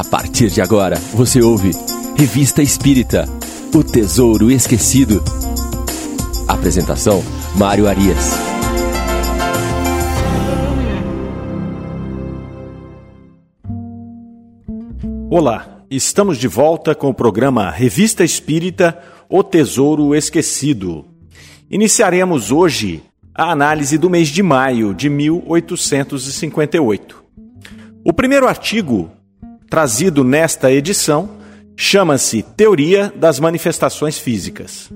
A 0.00 0.02
partir 0.02 0.48
de 0.48 0.62
agora, 0.62 0.96
você 1.12 1.42
ouve 1.42 1.72
Revista 2.16 2.62
Espírita 2.62 3.28
O 3.74 3.84
Tesouro 3.84 4.50
Esquecido. 4.50 5.22
Apresentação: 6.48 7.22
Mário 7.54 7.86
Arias. 7.86 8.32
Olá, 15.30 15.84
estamos 15.90 16.38
de 16.38 16.48
volta 16.48 16.94
com 16.94 17.10
o 17.10 17.14
programa 17.14 17.70
Revista 17.70 18.24
Espírita 18.24 18.98
O 19.28 19.44
Tesouro 19.44 20.14
Esquecido. 20.14 21.04
Iniciaremos 21.70 22.50
hoje 22.50 23.02
a 23.34 23.52
análise 23.52 23.98
do 23.98 24.08
mês 24.08 24.28
de 24.28 24.42
maio 24.42 24.94
de 24.94 25.10
1858. 25.10 27.22
O 28.02 28.14
primeiro 28.14 28.48
artigo 28.48 29.10
trazido 29.70 30.24
nesta 30.24 30.72
edição 30.72 31.30
chama-se 31.76 32.42
Teoria 32.42 33.12
das 33.14 33.38
Manifestações 33.38 34.18
Físicas. 34.18 34.90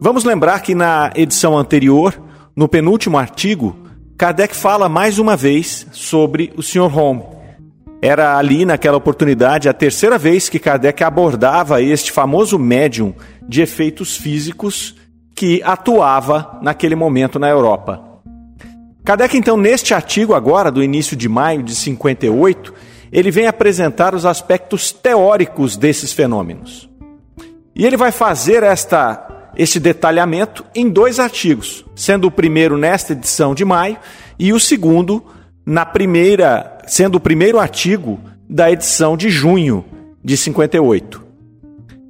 Vamos 0.00 0.24
lembrar 0.24 0.60
que 0.60 0.74
na 0.74 1.12
edição 1.14 1.56
anterior, 1.56 2.18
no 2.56 2.66
penúltimo 2.66 3.18
artigo, 3.18 3.76
Kardec 4.16 4.56
fala 4.56 4.88
mais 4.88 5.18
uma 5.18 5.36
vez 5.36 5.86
sobre 5.92 6.50
o 6.56 6.62
Sr. 6.62 6.98
Home. 6.98 7.22
Era 8.00 8.38
ali, 8.38 8.64
naquela 8.64 8.96
oportunidade, 8.96 9.68
a 9.68 9.74
terceira 9.74 10.16
vez 10.16 10.48
que 10.48 10.58
Kardec 10.58 11.04
abordava 11.04 11.82
este 11.82 12.10
famoso 12.10 12.58
médium 12.58 13.14
de 13.46 13.60
efeitos 13.60 14.16
físicos 14.16 14.96
que 15.34 15.62
atuava 15.62 16.58
naquele 16.62 16.94
momento 16.94 17.38
na 17.38 17.50
Europa. 17.50 18.02
Kardec, 19.04 19.36
então, 19.36 19.58
neste 19.58 19.92
artigo 19.92 20.32
agora, 20.32 20.70
do 20.70 20.82
início 20.82 21.14
de 21.14 21.28
maio 21.28 21.62
de 21.62 21.74
58, 21.74 22.72
ele 23.12 23.30
vem 23.30 23.46
apresentar 23.46 24.14
os 24.14 24.26
aspectos 24.26 24.92
teóricos 24.92 25.76
desses 25.76 26.12
fenômenos. 26.12 26.88
E 27.74 27.84
ele 27.84 27.96
vai 27.96 28.12
fazer 28.12 28.62
esta, 28.62 29.50
este 29.56 29.80
detalhamento 29.80 30.64
em 30.74 30.88
dois 30.88 31.18
artigos, 31.18 31.84
sendo 31.94 32.28
o 32.28 32.30
primeiro 32.30 32.76
nesta 32.76 33.12
edição 33.12 33.54
de 33.54 33.64
maio 33.64 33.96
e 34.38 34.52
o 34.52 34.60
segundo 34.60 35.24
na 35.66 35.84
primeira, 35.84 36.78
sendo 36.86 37.16
o 37.16 37.20
primeiro 37.20 37.58
artigo 37.58 38.20
da 38.48 38.70
edição 38.70 39.16
de 39.16 39.30
junho 39.30 39.84
de 40.22 40.36
58. 40.36 41.22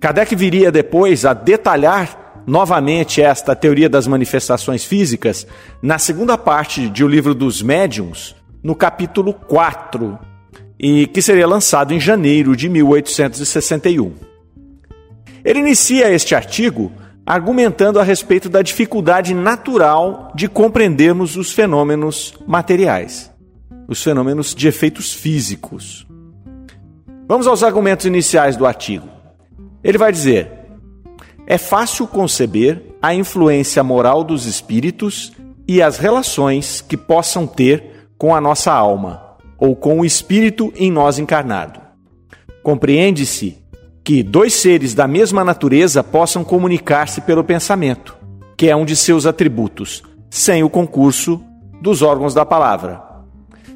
Kardec 0.01 0.37
viria 0.37 0.71
depois 0.71 1.25
a 1.25 1.33
detalhar 1.33 2.43
novamente 2.47 3.23
esta 3.23 3.57
teoria 3.57 3.89
das 3.89 4.07
manifestações 4.07 4.85
físicas 4.85 5.47
na 5.81 5.99
segunda 5.99 6.37
parte 6.37 6.89
de 6.89 7.03
O 7.03 7.09
Livro 7.09 7.35
dos 7.35 7.63
Médiuns, 7.63 8.37
no 8.63 8.75
capítulo 8.75 9.33
4, 9.33 10.19
e 10.79 11.07
que 11.07 11.23
seria 11.23 11.47
lançado 11.47 11.93
em 11.93 12.01
janeiro 12.01 12.57
de 12.57 12.69
1861. 12.69 14.13
Ele 15.45 15.61
inicia 15.61 16.11
este 16.11 16.35
artigo 16.35 16.93
argumentando 17.27 17.99
a 17.99 18.03
respeito 18.03 18.49
da 18.49 18.61
dificuldade 18.61 19.35
natural 19.35 20.33
de 20.35 20.49
compreendermos 20.49 21.37
os 21.37 21.53
fenômenos 21.53 22.35
materiais, 22.47 23.31
os 23.89 24.03
fenômenos 24.03 24.55
de 24.55 24.69
efeitos 24.69 25.13
físicos. 25.13 26.07
Vamos 27.27 27.47
aos 27.47 27.63
argumentos 27.63 28.05
iniciais 28.05 28.57
do 28.57 28.67
artigo. 28.67 29.09
Ele 29.83 29.97
vai 29.97 30.13
dizer: 30.13 30.51
é 31.47 31.57
fácil 31.57 32.07
conceber 32.07 32.83
a 33.01 33.15
influência 33.15 33.83
moral 33.83 34.23
dos 34.23 34.45
espíritos 34.45 35.33
e 35.67 35.81
as 35.81 35.97
relações 35.97 36.83
que 36.83 36.97
possam 36.97 37.47
ter 37.47 38.09
com 38.19 38.35
a 38.35 38.41
nossa 38.41 38.73
alma 38.73 39.24
ou 39.59 39.75
com 39.75 40.01
o 40.01 40.05
espírito 40.05 40.73
em 40.77 40.91
nós 40.91 41.19
encarnado. 41.19 41.81
Compreende-se 42.63 43.59
que 44.03 44.23
dois 44.23 44.53
seres 44.55 44.95
da 44.95 45.09
mesma 45.09 45.45
natureza 45.45 46.03
possam 46.03 46.45
comunicar-se 46.45 47.21
pelo 47.23 47.43
pensamento, 47.43 48.17
que 48.57 48.69
é 48.69 48.77
um 48.77 48.85
de 48.85 48.95
seus 48.95 49.27
atributos, 49.27 50.03
sem 50.31 50.63
o 50.63 50.71
concurso 50.71 51.43
dos 51.81 52.03
órgãos 52.03 52.35
da 52.35 52.45
palavra. 52.45 53.03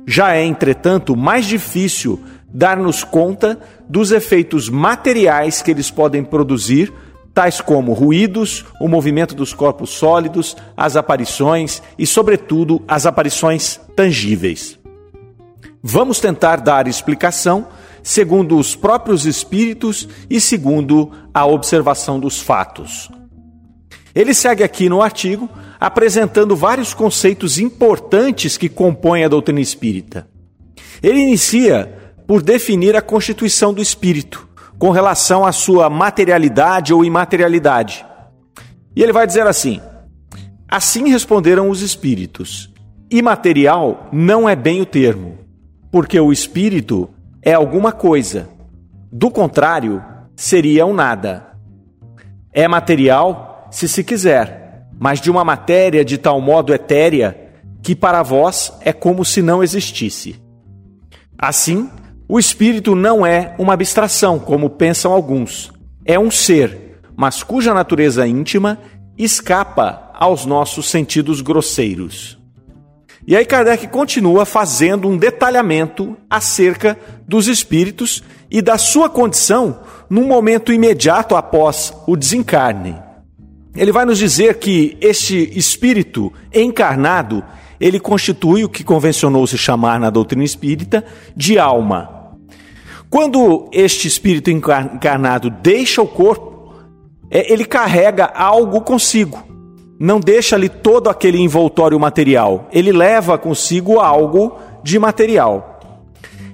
Já 0.07 0.35
é, 0.35 0.45
entretanto, 0.45 1.17
mais 1.17 1.47
difícil 1.47 2.21
dar-nos 2.49 3.05
conta 3.05 3.59
dos 3.89 4.11
efeitos 4.11 4.69
materiais 4.69 5.61
que 5.61 5.71
eles 5.71 5.91
podem 5.91 6.25
produzir 6.25 6.93
tais 7.35 7.61
como 7.61 7.93
ruídos, 7.93 8.65
o 8.81 8.89
movimento 8.89 9.35
dos 9.35 9.53
corpos 9.53 9.91
sólidos, 9.91 10.57
as 10.77 10.97
aparições 10.97 11.83
e, 11.97 12.07
sobretudo, 12.07 12.83
as 12.89 13.07
aparições 13.07 13.81
tangíveis. 13.95 14.78
Vamos 15.91 16.21
tentar 16.21 16.57
dar 16.57 16.87
explicação 16.87 17.69
segundo 18.03 18.59
os 18.59 18.77
próprios 18.77 19.25
espíritos 19.25 20.07
e 20.29 20.39
segundo 20.39 21.11
a 21.33 21.47
observação 21.47 22.21
dos 22.21 22.43
fatos. 22.43 23.11
Ele 24.15 24.35
segue 24.35 24.63
aqui 24.63 24.91
no 24.91 25.01
artigo 25.01 25.49
apresentando 25.81 26.55
vários 26.55 26.93
conceitos 26.93 27.59
importantes 27.59 28.59
que 28.59 28.69
compõem 28.69 29.25
a 29.25 29.29
doutrina 29.29 29.63
espírita. 29.63 30.29
Ele 31.03 31.21
inicia 31.21 32.13
por 32.27 32.43
definir 32.43 32.95
a 32.95 33.01
constituição 33.01 33.73
do 33.73 33.81
espírito 33.81 34.47
com 34.79 34.91
relação 34.91 35.47
à 35.47 35.53
sua 35.53 35.89
materialidade 35.89 36.93
ou 36.93 37.03
imaterialidade. 37.03 38.05
E 38.95 39.03
ele 39.03 39.15
vai 39.15 39.27
dizer 39.27 39.47
assim: 39.47 39.81
Assim 40.69 41.09
responderam 41.09 41.71
os 41.71 41.81
espíritos. 41.81 42.71
Imaterial 43.11 44.07
não 44.13 44.47
é 44.47 44.55
bem 44.55 44.83
o 44.83 44.87
termo, 44.87 45.48
porque 45.91 46.19
o 46.19 46.33
espírito 46.33 47.11
é 47.43 47.55
alguma 47.55 47.93
coisa. 47.93 48.49
Do 49.11 49.31
contrário, 49.31 50.03
seria 50.37 50.85
um 50.87 50.93
nada. 50.93 51.55
É 52.53 52.69
material, 52.69 53.69
se 53.71 53.89
se 53.89 54.05
quiser, 54.05 54.87
mas 54.99 55.21
de 55.21 55.31
uma 55.31 55.45
matéria 55.45 56.05
de 56.05 56.19
tal 56.19 56.41
modo 56.41 56.75
etérea 56.75 57.53
que 57.83 57.95
para 57.95 58.23
vós 58.23 58.73
é 58.81 58.93
como 58.93 59.25
se 59.25 59.41
não 59.41 59.63
existisse. 59.63 60.41
Assim, 61.39 61.89
o 62.29 62.39
espírito 62.39 62.95
não 62.95 63.25
é 63.25 63.55
uma 63.59 63.75
abstração, 63.75 64.39
como 64.39 64.69
pensam 64.69 65.13
alguns. 65.13 65.73
É 66.05 66.19
um 66.19 66.31
ser, 66.31 67.01
mas 67.17 67.43
cuja 67.43 67.73
natureza 67.73 68.27
íntima 68.27 68.79
escapa 69.17 70.11
aos 70.15 70.45
nossos 70.45 70.91
sentidos 70.91 71.41
grosseiros. 71.41 72.38
E 73.29 73.37
aí 73.37 73.45
Kardec 73.45 73.87
continua 73.89 74.47
fazendo 74.47 75.07
um 75.07 75.15
detalhamento 75.15 76.17
acerca 76.31 76.99
dos 77.29 77.47
espíritos 77.47 78.25
e 78.51 78.63
da 78.63 78.79
sua 78.79 79.11
condição 79.11 79.81
num 80.09 80.27
momento 80.27 80.73
imediato 80.73 81.37
após 81.37 81.93
o 82.07 82.17
desencarne. 82.17 82.97
Ele 83.77 83.93
vai 83.93 84.07
nos 84.07 84.17
dizer 84.17 84.55
que 84.55 84.97
este 84.99 85.37
espírito 85.59 86.33
encarnado, 86.55 87.45
ele 87.79 88.01
constitui 88.01 88.65
o 88.65 88.69
que 88.69 88.83
convencionou 88.83 89.47
se 89.47 89.59
chamar 89.59 90.01
na 90.01 90.09
doutrina 90.09 90.43
espírita 90.43 91.05
de 91.37 91.59
alma. 91.59 92.33
Quando 93.11 93.69
este 93.75 94.09
espírito 94.09 94.51
encarnado 94.51 95.51
deixa 95.51 96.01
o 96.01 96.09
corpo, 96.09 96.73
é, 97.31 97.53
ele 97.53 97.67
carrega 97.67 98.25
algo 98.25 98.81
consigo. 98.81 99.58
Não 99.99 100.21
deixa 100.21 100.55
ali 100.55 100.69
todo 100.69 101.11
aquele 101.11 101.39
envoltório 101.39 101.99
material. 101.99 102.69
Ele 102.73 102.93
leva 102.93 103.37
consigo 103.37 103.99
algo 103.99 104.57
de 104.83 104.99
material. 104.99 105.81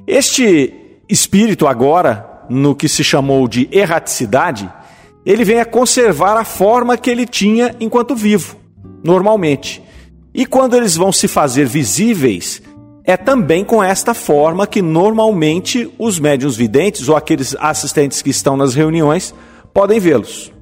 Este 0.06 0.72
espírito, 1.08 1.66
agora, 1.66 2.44
no 2.48 2.74
que 2.74 2.88
se 2.88 3.04
chamou 3.04 3.46
de 3.46 3.68
erraticidade, 3.70 4.70
ele 5.26 5.44
vem 5.44 5.60
a 5.60 5.64
conservar 5.64 6.36
a 6.36 6.44
forma 6.44 6.96
que 6.96 7.10
ele 7.10 7.26
tinha 7.26 7.74
enquanto 7.80 8.14
vivo, 8.14 8.56
normalmente. 9.02 9.82
E 10.32 10.44
quando 10.44 10.74
eles 10.74 10.96
vão 10.96 11.12
se 11.12 11.28
fazer 11.28 11.66
visíveis, 11.66 12.62
é 13.04 13.16
também 13.16 13.64
com 13.64 13.82
esta 13.82 14.14
forma 14.14 14.66
que 14.66 14.80
normalmente 14.80 15.90
os 15.98 16.18
médiuns 16.18 16.56
videntes 16.56 17.08
ou 17.08 17.16
aqueles 17.16 17.54
assistentes 17.60 18.22
que 18.22 18.30
estão 18.30 18.56
nas 18.56 18.74
reuniões 18.74 19.34
podem 19.72 20.00
vê-los. 20.00 20.52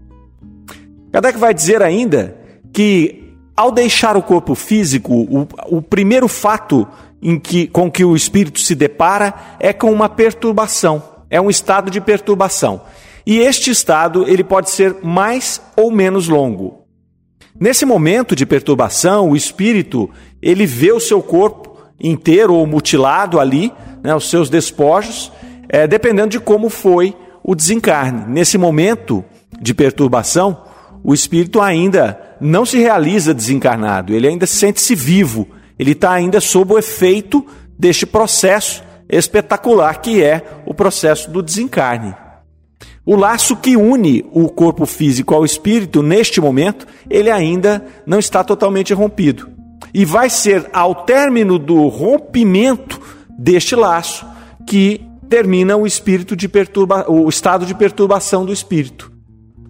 Kardec 1.13 1.39
vai 1.39 1.55
dizer 1.55 1.83
ainda 1.83 2.42
que 2.73 3.37
ao 3.57 3.71
deixar 3.71 4.17
o 4.17 4.23
corpo 4.23 4.55
físico, 4.55 5.13
o, 5.15 5.47
o 5.69 5.83
primeiro 5.83 6.27
fato 6.27 6.87
em 7.21 7.39
que, 7.39 7.67
com 7.67 7.91
que 7.91 8.05
o 8.05 8.17
espírito 8.17 8.61
se 8.61 8.75
depara 8.75 9.35
é 9.61 9.73
com 9.73 9.93
uma 9.93 10.09
perturbação, 10.09 11.03
é 11.31 11.41
um 11.41 11.51
estado 11.51 11.91
de 11.91 12.01
perturbação. 12.01 12.83
E 13.25 13.39
este 13.39 13.71
estado 13.71 14.25
ele 14.27 14.43
pode 14.43 14.71
ser 14.71 14.97
mais 15.03 15.61
ou 15.77 15.91
menos 15.91 16.29
longo. 16.29 16.83
Nesse 17.59 17.85
momento 17.85 18.35
de 18.35 18.45
perturbação, 18.45 19.31
o 19.31 19.37
espírito 19.37 20.11
ele 20.41 20.67
vê 20.67 20.91
o 20.91 20.99
seu 20.99 21.23
corpo 21.23 21.79
inteiro 22.01 22.55
ou 22.55 22.67
mutilado 22.67 23.39
ali, 23.39 23.73
né, 24.03 24.13
os 24.15 24.29
seus 24.29 24.51
despojos, 24.51 25.31
é, 25.69 25.87
dependendo 25.87 26.31
de 26.31 26.41
como 26.41 26.69
foi 26.69 27.15
o 27.45 27.55
desencarne. 27.55 28.25
Nesse 28.27 28.59
momento 28.59 29.25
de 29.61 29.73
perturbação, 29.73 30.65
o 31.03 31.13
espírito 31.13 31.61
ainda 31.61 32.19
não 32.41 32.65
se 32.65 32.79
realiza 32.79 33.35
desencarnado, 33.35 34.15
ele 34.15 34.29
ainda 34.29 34.47
sente-se 34.47 34.95
vivo, 34.95 35.49
ele 35.79 35.93
está 35.93 36.13
ainda 36.13 36.41
sob 36.41 36.75
o 36.75 36.79
efeito 36.79 37.45
deste 37.79 38.07
processo 38.07 38.85
espetacular 39.09 40.01
que 40.01 40.23
é 40.23 40.43
o 40.65 40.73
processo 40.73 41.31
do 41.31 41.43
desencarne. 41.43 42.15
O 43.05 43.17
laço 43.17 43.57
que 43.57 43.77
une 43.77 44.25
o 44.33 44.49
corpo 44.49 44.87
físico 44.87 45.35
ao 45.35 45.45
espírito, 45.45 46.03
neste 46.03 46.41
momento, 46.41 46.87
ele 47.11 47.31
ainda 47.31 47.85
não 48.07 48.19
está 48.19 48.45
totalmente 48.45 48.95
rompido. 48.95 49.51
E 49.93 50.05
vai 50.05 50.31
ser 50.31 50.71
ao 50.73 51.05
término 51.05 51.59
do 51.59 51.89
rompimento 51.89 53.01
deste 53.37 53.75
laço 53.75 54.25
que 54.67 55.05
termina 55.29 55.77
o 55.77 55.87
espírito 55.87 56.37
de 56.37 56.49
perturba, 56.49 57.11
o 57.11 57.29
estado 57.29 57.67
de 57.67 57.75
perturbação 57.75 58.47
do 58.47 58.53
espírito. 58.53 59.12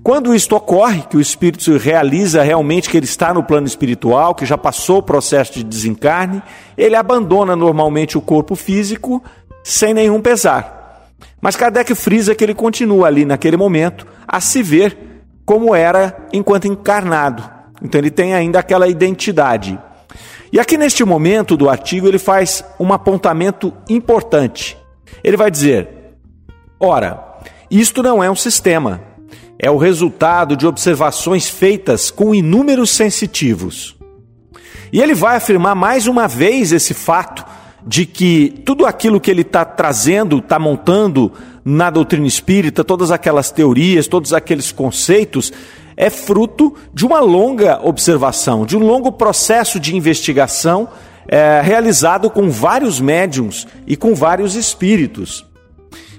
Quando 0.02 0.34
isto 0.34 0.56
ocorre, 0.56 1.02
que 1.02 1.16
o 1.16 1.20
espírito 1.20 1.76
realiza 1.76 2.42
realmente 2.42 2.90
que 2.90 2.96
ele 2.96 3.06
está 3.06 3.32
no 3.32 3.44
plano 3.44 3.68
espiritual, 3.68 4.34
que 4.34 4.44
já 4.44 4.58
passou 4.58 4.98
o 4.98 5.02
processo 5.02 5.52
de 5.52 5.62
desencarne, 5.62 6.42
ele 6.76 6.96
abandona 6.96 7.54
normalmente 7.54 8.18
o 8.18 8.20
corpo 8.20 8.56
físico 8.56 9.22
sem 9.62 9.94
nenhum 9.94 10.20
pesar. 10.20 11.10
Mas 11.40 11.54
Kardec 11.54 11.94
frisa 11.94 12.34
que 12.34 12.42
ele 12.42 12.54
continua 12.54 13.06
ali 13.06 13.24
naquele 13.24 13.56
momento 13.56 14.04
a 14.26 14.40
se 14.40 14.60
ver 14.60 14.96
como 15.44 15.72
era 15.72 16.26
enquanto 16.32 16.66
encarnado. 16.66 17.48
Então 17.80 18.00
ele 18.00 18.10
tem 18.10 18.34
ainda 18.34 18.58
aquela 18.58 18.88
identidade. 18.88 19.78
E 20.52 20.58
aqui 20.58 20.76
neste 20.76 21.04
momento 21.04 21.56
do 21.56 21.70
artigo 21.70 22.08
ele 22.08 22.18
faz 22.18 22.64
um 22.78 22.92
apontamento 22.92 23.72
importante. 23.88 24.76
Ele 25.22 25.36
vai 25.36 25.50
dizer: 25.50 26.16
ora, 26.78 27.38
isto 27.70 28.02
não 28.02 28.22
é 28.22 28.28
um 28.28 28.36
sistema 28.36 29.11
é 29.62 29.70
o 29.70 29.76
resultado 29.76 30.56
de 30.56 30.66
observações 30.66 31.48
feitas 31.48 32.10
com 32.10 32.34
inúmeros 32.34 32.90
sensitivos. 32.90 33.96
E 34.92 35.00
ele 35.00 35.14
vai 35.14 35.36
afirmar 35.36 35.76
mais 35.76 36.08
uma 36.08 36.26
vez 36.26 36.72
esse 36.72 36.92
fato 36.92 37.44
de 37.86 38.04
que 38.04 38.60
tudo 38.66 38.84
aquilo 38.84 39.20
que 39.20 39.30
ele 39.30 39.42
está 39.42 39.64
trazendo, 39.64 40.38
está 40.38 40.58
montando 40.58 41.32
na 41.64 41.90
doutrina 41.90 42.26
espírita, 42.26 42.82
todas 42.82 43.12
aquelas 43.12 43.52
teorias, 43.52 44.08
todos 44.08 44.32
aqueles 44.32 44.72
conceitos, 44.72 45.52
é 45.96 46.10
fruto 46.10 46.74
de 46.92 47.06
uma 47.06 47.20
longa 47.20 47.80
observação, 47.86 48.66
de 48.66 48.76
um 48.76 48.84
longo 48.84 49.12
processo 49.12 49.78
de 49.78 49.94
investigação 49.94 50.88
é, 51.28 51.60
realizado 51.62 52.28
com 52.28 52.50
vários 52.50 53.00
médiums 53.00 53.68
e 53.86 53.96
com 53.96 54.12
vários 54.12 54.56
espíritos. 54.56 55.46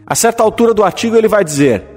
A 0.07 0.15
certa 0.15 0.43
altura 0.43 0.73
do 0.73 0.83
artigo 0.83 1.17
ele 1.17 1.27
vai 1.27 1.43
dizer: 1.43 1.92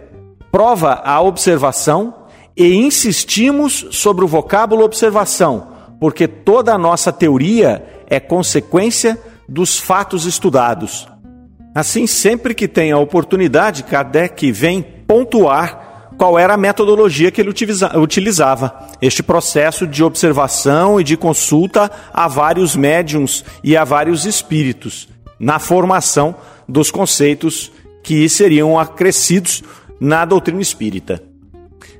prova 0.51 1.03
a 1.05 1.21
observação 1.21 2.15
e 2.57 2.75
insistimos 2.75 3.87
sobre 3.91 4.25
o 4.25 4.29
vocábulo 4.29 4.85
observação, 4.85 5.69
porque 6.01 6.27
toda 6.27 6.73
a 6.73 6.79
nossa 6.79 7.13
teoria 7.13 7.85
é 8.09 8.19
consequência 8.19 9.21
dos 9.49 9.79
fatos 9.79 10.25
estudados. 10.25 11.07
Assim, 11.75 12.07
sempre 12.07 12.55
que 12.55 12.67
tem 12.67 12.91
a 12.93 12.99
oportunidade, 12.99 13.83
Kardec 13.83 14.51
vem 14.51 14.83
pontuar 14.83 16.11
qual 16.17 16.39
era 16.39 16.55
a 16.55 16.57
metodologia 16.57 17.31
que 17.31 17.41
ele 17.41 17.53
utilizava. 17.97 18.89
Este 19.03 19.23
processo 19.23 19.87
de 19.87 20.03
observação 20.03 20.99
e 20.99 21.05
de 21.05 21.17
consulta 21.17 21.91
a 22.13 22.27
vários 22.27 22.75
médiums 22.75 23.45
e 23.63 23.77
a 23.77 23.85
vários 23.85 24.25
espíritos, 24.25 25.09
na 25.39 25.59
formação 25.59 26.35
dos 26.67 26.91
conceitos 26.91 27.71
que 28.03 28.29
seriam 28.29 28.79
acrescidos 28.79 29.63
na 30.01 30.25
doutrina 30.25 30.61
espírita. 30.61 31.23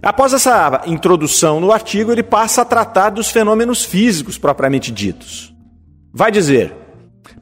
Após 0.03 0.33
essa 0.33 0.83
introdução 0.87 1.61
no 1.61 1.73
artigo, 1.73 2.13
ele 2.13 2.23
passa 2.23 2.63
a 2.63 2.65
tratar 2.65 3.11
dos 3.11 3.31
fenômenos 3.31 3.85
físicos 3.85 4.39
propriamente 4.39 4.93
ditos. 4.93 5.55
Vai 6.13 6.31
dizer: 6.31 6.75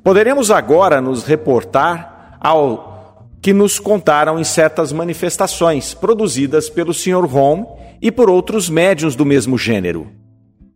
poderemos 0.03 0.51
agora 0.51 1.01
nos 1.01 1.25
reportar 1.25 2.39
ao 2.41 3.29
que 3.43 3.53
nos 3.53 3.79
contaram 3.79 4.39
em 4.39 4.45
certas 4.45 4.93
manifestações 4.93 5.93
produzidas 5.93 6.71
pelo 6.71 6.95
Sr. 6.95 7.25
Home 7.37 7.67
e 8.01 8.11
por 8.11 8.31
outros 8.31 8.71
médiuns 8.71 9.15
do 9.15 9.27
mesmo 9.27 9.59
gênero. 9.59 10.11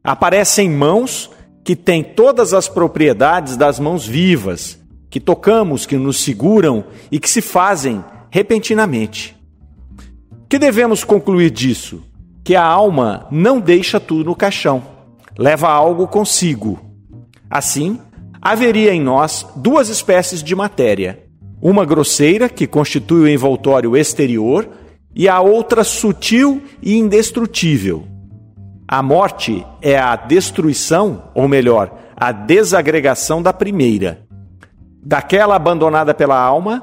Aparecem 0.05 0.69
mãos 0.69 1.31
que 1.65 1.75
têm 1.75 2.03
todas 2.03 2.53
as 2.53 2.69
propriedades 2.69 3.57
das 3.57 3.81
mãos 3.81 4.07
vivas, 4.07 4.79
que 5.11 5.21
tocamos, 5.21 5.87
que 5.87 5.97
nos 5.97 6.23
seguram 6.23 6.85
e 7.11 7.19
que 7.19 7.29
se 7.29 7.41
fazem 7.41 8.05
repentinamente 8.31 9.38
que 10.49 10.59
devemos 10.59 11.05
concluir 11.05 11.51
disso? 11.51 12.03
Que 12.43 12.57
a 12.57 12.65
alma 12.65 13.27
não 13.31 13.61
deixa 13.61 14.01
tudo 14.01 14.25
no 14.25 14.35
caixão, 14.35 14.83
leva 15.39 15.69
algo 15.69 16.09
consigo. 16.09 16.81
Assim, 17.51 18.01
haveria 18.41 18.95
em 18.95 19.01
nós 19.01 19.47
duas 19.55 19.89
espécies 19.89 20.43
de 20.43 20.55
matéria: 20.55 21.25
uma 21.61 21.85
grosseira, 21.85 22.49
que 22.49 22.67
constitui 22.67 23.21
o 23.21 23.29
envoltório 23.29 23.97
exterior, 23.97 24.69
e 25.15 25.29
a 25.29 25.41
outra 25.41 25.85
sutil 25.85 26.63
e 26.83 26.97
indestrutível. 26.97 28.07
A 28.87 29.03
morte 29.03 29.67
é 29.83 29.99
a 29.99 30.17
destruição, 30.17 31.25
ou 31.35 31.47
melhor, 31.47 31.93
a 32.17 32.33
desagregação 32.33 33.43
da 33.43 33.53
primeira. 33.53 34.27
Daquela 35.03 35.57
abandonada 35.57 36.15
pela 36.15 36.41
alma, 36.41 36.83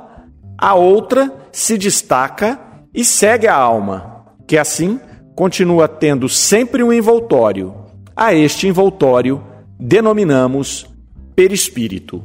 a 0.57 0.75
outra 0.75 1.33
se 1.51 1.77
destaca 1.77 2.59
e 2.95 3.03
segue 3.03 3.45
a 3.45 3.53
alma, 3.53 4.25
que 4.47 4.57
assim 4.57 4.99
continua 5.35 5.85
tendo 5.85 6.29
sempre 6.29 6.81
um 6.81 6.93
envoltório. 6.93 7.75
A 8.15 8.33
este 8.33 8.67
envoltório 8.67 9.43
denominamos 9.77 10.87
perispírito. 11.35 12.23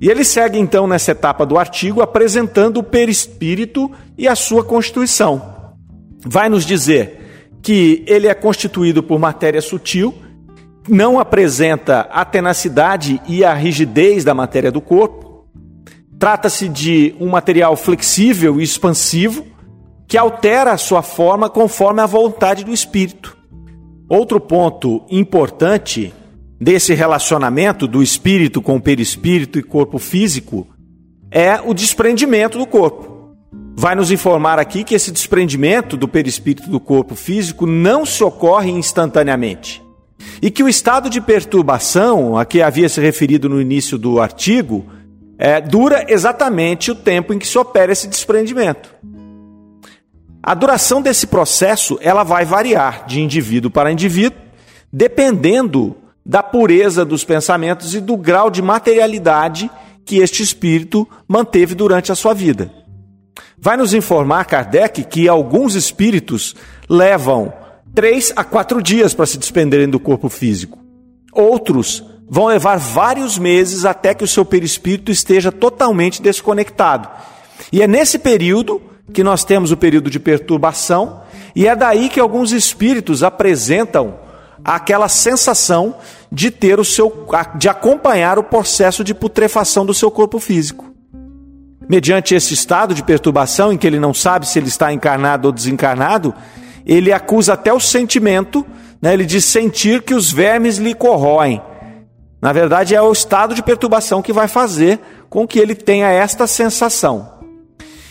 E 0.00 0.08
ele 0.08 0.24
segue 0.24 0.58
então 0.58 0.86
nessa 0.86 1.12
etapa 1.12 1.46
do 1.46 1.56
artigo 1.56 2.02
apresentando 2.02 2.78
o 2.78 2.82
perispírito 2.82 3.90
e 4.16 4.26
a 4.26 4.34
sua 4.34 4.64
constituição. 4.64 5.56
Vai 6.26 6.48
nos 6.48 6.64
dizer 6.64 7.50
que 7.62 8.04
ele 8.06 8.26
é 8.26 8.34
constituído 8.34 9.02
por 9.02 9.18
matéria 9.18 9.60
sutil, 9.60 10.14
não 10.88 11.20
apresenta 11.20 12.00
a 12.12 12.24
tenacidade 12.24 13.20
e 13.28 13.44
a 13.44 13.54
rigidez 13.54 14.24
da 14.24 14.34
matéria 14.34 14.72
do 14.72 14.80
corpo. 14.80 15.46
Trata-se 16.18 16.68
de 16.68 17.14
um 17.20 17.28
material 17.28 17.76
flexível 17.76 18.60
e 18.60 18.64
expansivo, 18.64 19.46
que 20.08 20.16
altera 20.16 20.72
a 20.72 20.78
sua 20.78 21.02
forma 21.02 21.50
conforme 21.50 22.00
a 22.00 22.06
vontade 22.06 22.64
do 22.64 22.72
espírito. 22.72 23.36
Outro 24.08 24.40
ponto 24.40 25.04
importante 25.10 26.14
desse 26.58 26.94
relacionamento 26.94 27.86
do 27.86 28.02
espírito 28.02 28.62
com 28.62 28.76
o 28.76 28.80
perispírito 28.80 29.58
e 29.58 29.62
corpo 29.62 29.98
físico 29.98 30.66
é 31.30 31.60
o 31.60 31.74
desprendimento 31.74 32.58
do 32.58 32.66
corpo. 32.66 33.36
Vai 33.76 33.94
nos 33.94 34.10
informar 34.10 34.58
aqui 34.58 34.82
que 34.82 34.94
esse 34.94 35.12
desprendimento 35.12 35.94
do 35.94 36.08
perispírito 36.08 36.70
do 36.70 36.80
corpo 36.80 37.14
físico 37.14 37.66
não 37.66 38.06
se 38.06 38.24
ocorre 38.24 38.70
instantaneamente. 38.70 39.82
E 40.40 40.50
que 40.50 40.62
o 40.62 40.68
estado 40.68 41.10
de 41.10 41.20
perturbação, 41.20 42.36
a 42.36 42.44
que 42.46 42.62
havia 42.62 42.88
se 42.88 43.00
referido 43.00 43.48
no 43.48 43.60
início 43.60 43.98
do 43.98 44.20
artigo, 44.20 44.86
é, 45.38 45.60
dura 45.60 46.04
exatamente 46.08 46.90
o 46.90 46.94
tempo 46.94 47.32
em 47.32 47.38
que 47.38 47.46
se 47.46 47.56
opera 47.56 47.92
esse 47.92 48.08
desprendimento. 48.08 48.97
A 50.48 50.54
duração 50.54 51.02
desse 51.02 51.26
processo 51.26 51.98
ela 52.00 52.24
vai 52.24 52.42
variar 52.42 53.04
de 53.06 53.20
indivíduo 53.20 53.70
para 53.70 53.92
indivíduo, 53.92 54.40
dependendo 54.90 55.94
da 56.24 56.42
pureza 56.42 57.04
dos 57.04 57.22
pensamentos 57.22 57.94
e 57.94 58.00
do 58.00 58.16
grau 58.16 58.50
de 58.50 58.62
materialidade 58.62 59.70
que 60.06 60.20
este 60.20 60.42
espírito 60.42 61.06
manteve 61.28 61.74
durante 61.74 62.10
a 62.10 62.14
sua 62.14 62.32
vida. 62.32 62.72
Vai 63.58 63.76
nos 63.76 63.92
informar 63.92 64.46
Kardec 64.46 65.04
que 65.04 65.28
alguns 65.28 65.74
espíritos 65.74 66.56
levam 66.88 67.52
três 67.94 68.32
a 68.34 68.42
quatro 68.42 68.82
dias 68.82 69.12
para 69.12 69.26
se 69.26 69.36
despenderem 69.36 69.90
do 69.90 70.00
corpo 70.00 70.30
físico. 70.30 70.78
Outros 71.30 72.02
vão 72.26 72.46
levar 72.46 72.78
vários 72.78 73.36
meses 73.36 73.84
até 73.84 74.14
que 74.14 74.24
o 74.24 74.28
seu 74.28 74.46
perispírito 74.46 75.12
esteja 75.12 75.52
totalmente 75.52 76.22
desconectado. 76.22 77.06
E 77.70 77.82
é 77.82 77.86
nesse 77.86 78.18
período 78.18 78.80
que 79.12 79.24
nós 79.24 79.44
temos 79.44 79.72
o 79.72 79.76
período 79.76 80.10
de 80.10 80.20
perturbação, 80.20 81.22
e 81.54 81.66
é 81.66 81.74
daí 81.74 82.08
que 82.08 82.20
alguns 82.20 82.52
espíritos 82.52 83.22
apresentam 83.22 84.14
aquela 84.64 85.08
sensação 85.08 85.96
de 86.30 86.50
ter 86.50 86.78
o 86.78 86.84
seu 86.84 87.26
de 87.56 87.68
acompanhar 87.68 88.38
o 88.38 88.44
processo 88.44 89.02
de 89.02 89.14
putrefação 89.14 89.86
do 89.86 89.94
seu 89.94 90.10
corpo 90.10 90.38
físico. 90.38 90.92
Mediante 91.88 92.34
esse 92.34 92.52
estado 92.52 92.94
de 92.94 93.02
perturbação 93.02 93.72
em 93.72 93.78
que 93.78 93.86
ele 93.86 93.98
não 93.98 94.12
sabe 94.12 94.46
se 94.46 94.58
ele 94.58 94.68
está 94.68 94.92
encarnado 94.92 95.48
ou 95.48 95.52
desencarnado, 95.52 96.34
ele 96.84 97.12
acusa 97.12 97.54
até 97.54 97.72
o 97.72 97.80
sentimento, 97.80 98.64
né, 99.00 99.14
ele 99.14 99.24
diz 99.24 99.44
sentir 99.46 100.02
que 100.02 100.14
os 100.14 100.30
vermes 100.30 100.76
lhe 100.76 100.94
corroem. 100.94 101.62
Na 102.42 102.52
verdade, 102.52 102.94
é 102.94 103.00
o 103.00 103.10
estado 103.10 103.54
de 103.54 103.62
perturbação 103.62 104.20
que 104.20 104.32
vai 104.32 104.48
fazer 104.48 105.00
com 105.30 105.46
que 105.46 105.58
ele 105.58 105.74
tenha 105.74 106.10
esta 106.10 106.46
sensação. 106.46 107.37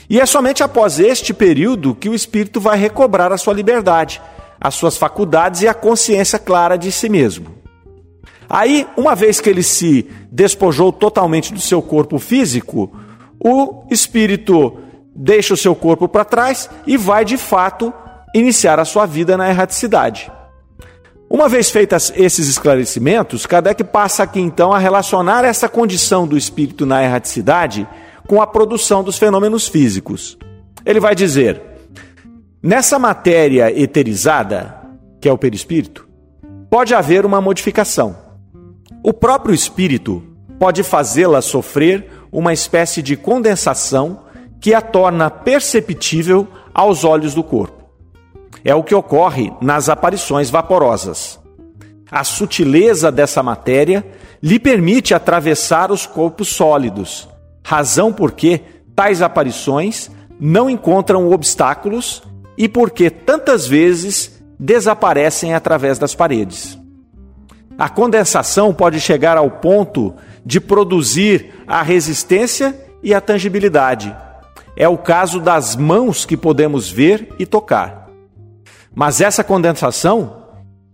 E 0.09 0.19
é 0.19 0.25
somente 0.25 0.63
após 0.63 0.99
este 0.99 1.33
período 1.33 1.93
que 1.93 2.07
o 2.07 2.15
espírito 2.15 2.61
vai 2.61 2.77
recobrar 2.77 3.31
a 3.31 3.37
sua 3.37 3.53
liberdade, 3.53 4.21
as 4.59 4.75
suas 4.75 4.95
faculdades 4.95 5.61
e 5.61 5.67
a 5.67 5.73
consciência 5.73 6.39
clara 6.39 6.77
de 6.77 6.91
si 6.91 7.09
mesmo. 7.09 7.55
Aí, 8.49 8.87
uma 8.95 9.13
vez 9.13 9.41
que 9.41 9.49
ele 9.49 9.63
se 9.63 10.09
despojou 10.31 10.93
totalmente 10.93 11.53
do 11.53 11.59
seu 11.59 11.81
corpo 11.81 12.17
físico, 12.17 12.89
o 13.37 13.83
espírito 13.91 14.77
deixa 15.13 15.53
o 15.53 15.57
seu 15.57 15.75
corpo 15.75 16.07
para 16.07 16.23
trás 16.23 16.69
e 16.85 16.95
vai 16.95 17.25
de 17.25 17.37
fato 17.37 17.93
iniciar 18.33 18.79
a 18.79 18.85
sua 18.85 19.05
vida 19.05 19.35
na 19.35 19.49
erraticidade. 19.49 20.31
Uma 21.29 21.49
vez 21.49 21.69
feitos 21.69 22.13
esses 22.15 22.47
esclarecimentos, 22.47 23.45
Kardec 23.45 23.83
passa 23.83 24.23
aqui 24.23 24.39
então 24.39 24.71
a 24.71 24.79
relacionar 24.79 25.43
essa 25.43 25.67
condição 25.67 26.25
do 26.25 26.37
espírito 26.37 26.85
na 26.85 27.03
erraticidade 27.03 27.85
com 28.27 28.41
a 28.41 28.45
produção 28.45 29.03
dos 29.03 29.17
fenômenos 29.17 29.67
físicos. 29.67 30.37
Ele 30.85 30.99
vai 30.99 31.15
dizer: 31.15 31.61
nessa 32.61 32.99
matéria 32.99 33.71
eterizada, 33.71 34.75
que 35.19 35.27
é 35.27 35.33
o 35.33 35.37
perispírito, 35.37 36.07
pode 36.69 36.93
haver 36.93 37.25
uma 37.25 37.41
modificação. 37.41 38.15
O 39.03 39.13
próprio 39.13 39.55
espírito 39.55 40.21
pode 40.59 40.83
fazê-la 40.83 41.41
sofrer 41.41 42.09
uma 42.31 42.51
espécie 42.51 43.01
de 43.01 43.15
condensação 43.15 44.21
que 44.59 44.73
a 44.73 44.81
torna 44.81 45.29
perceptível 45.29 46.47
aos 46.73 47.03
olhos 47.03 47.33
do 47.33 47.43
corpo. 47.43 47.85
É 48.63 48.75
o 48.75 48.83
que 48.83 48.93
ocorre 48.93 49.53
nas 49.61 49.87
aparições 49.87 50.49
vaporosas. 50.49 51.39
A 52.09 52.23
sutileza 52.23 53.11
dessa 53.11 53.43
matéria 53.43 54.05
lhe 54.41 54.59
permite 54.59 55.13
atravessar 55.13 55.91
os 55.91 56.05
corpos 56.05 56.49
sólidos, 56.49 57.27
razão 57.67 58.13
porque 58.13 58.61
tais 58.95 59.21
aparições 59.21 60.09
não 60.39 60.69
encontram 60.69 61.29
obstáculos 61.29 62.23
e 62.57 62.69
porque 62.69 63.09
tantas 63.09 63.67
vezes 63.67 64.41
desaparecem 64.57 65.53
através 65.53 65.99
das 65.99 66.15
paredes. 66.15 66.79
A 67.77 67.89
condensação 67.89 68.73
pode 68.73 69.01
chegar 69.01 69.35
ao 69.35 69.51
ponto 69.51 70.15
de 70.45 70.61
produzir 70.61 71.55
a 71.67 71.83
resistência 71.83 72.73
e 73.03 73.13
a 73.13 73.19
tangibilidade. 73.19 74.15
É 74.77 74.87
o 74.87 74.97
caso 74.97 75.41
das 75.41 75.75
mãos 75.75 76.25
que 76.25 76.37
podemos 76.37 76.89
ver 76.89 77.35
e 77.37 77.45
tocar. 77.45 78.07
Mas 78.95 79.19
essa 79.19 79.43
condensação, 79.43 80.43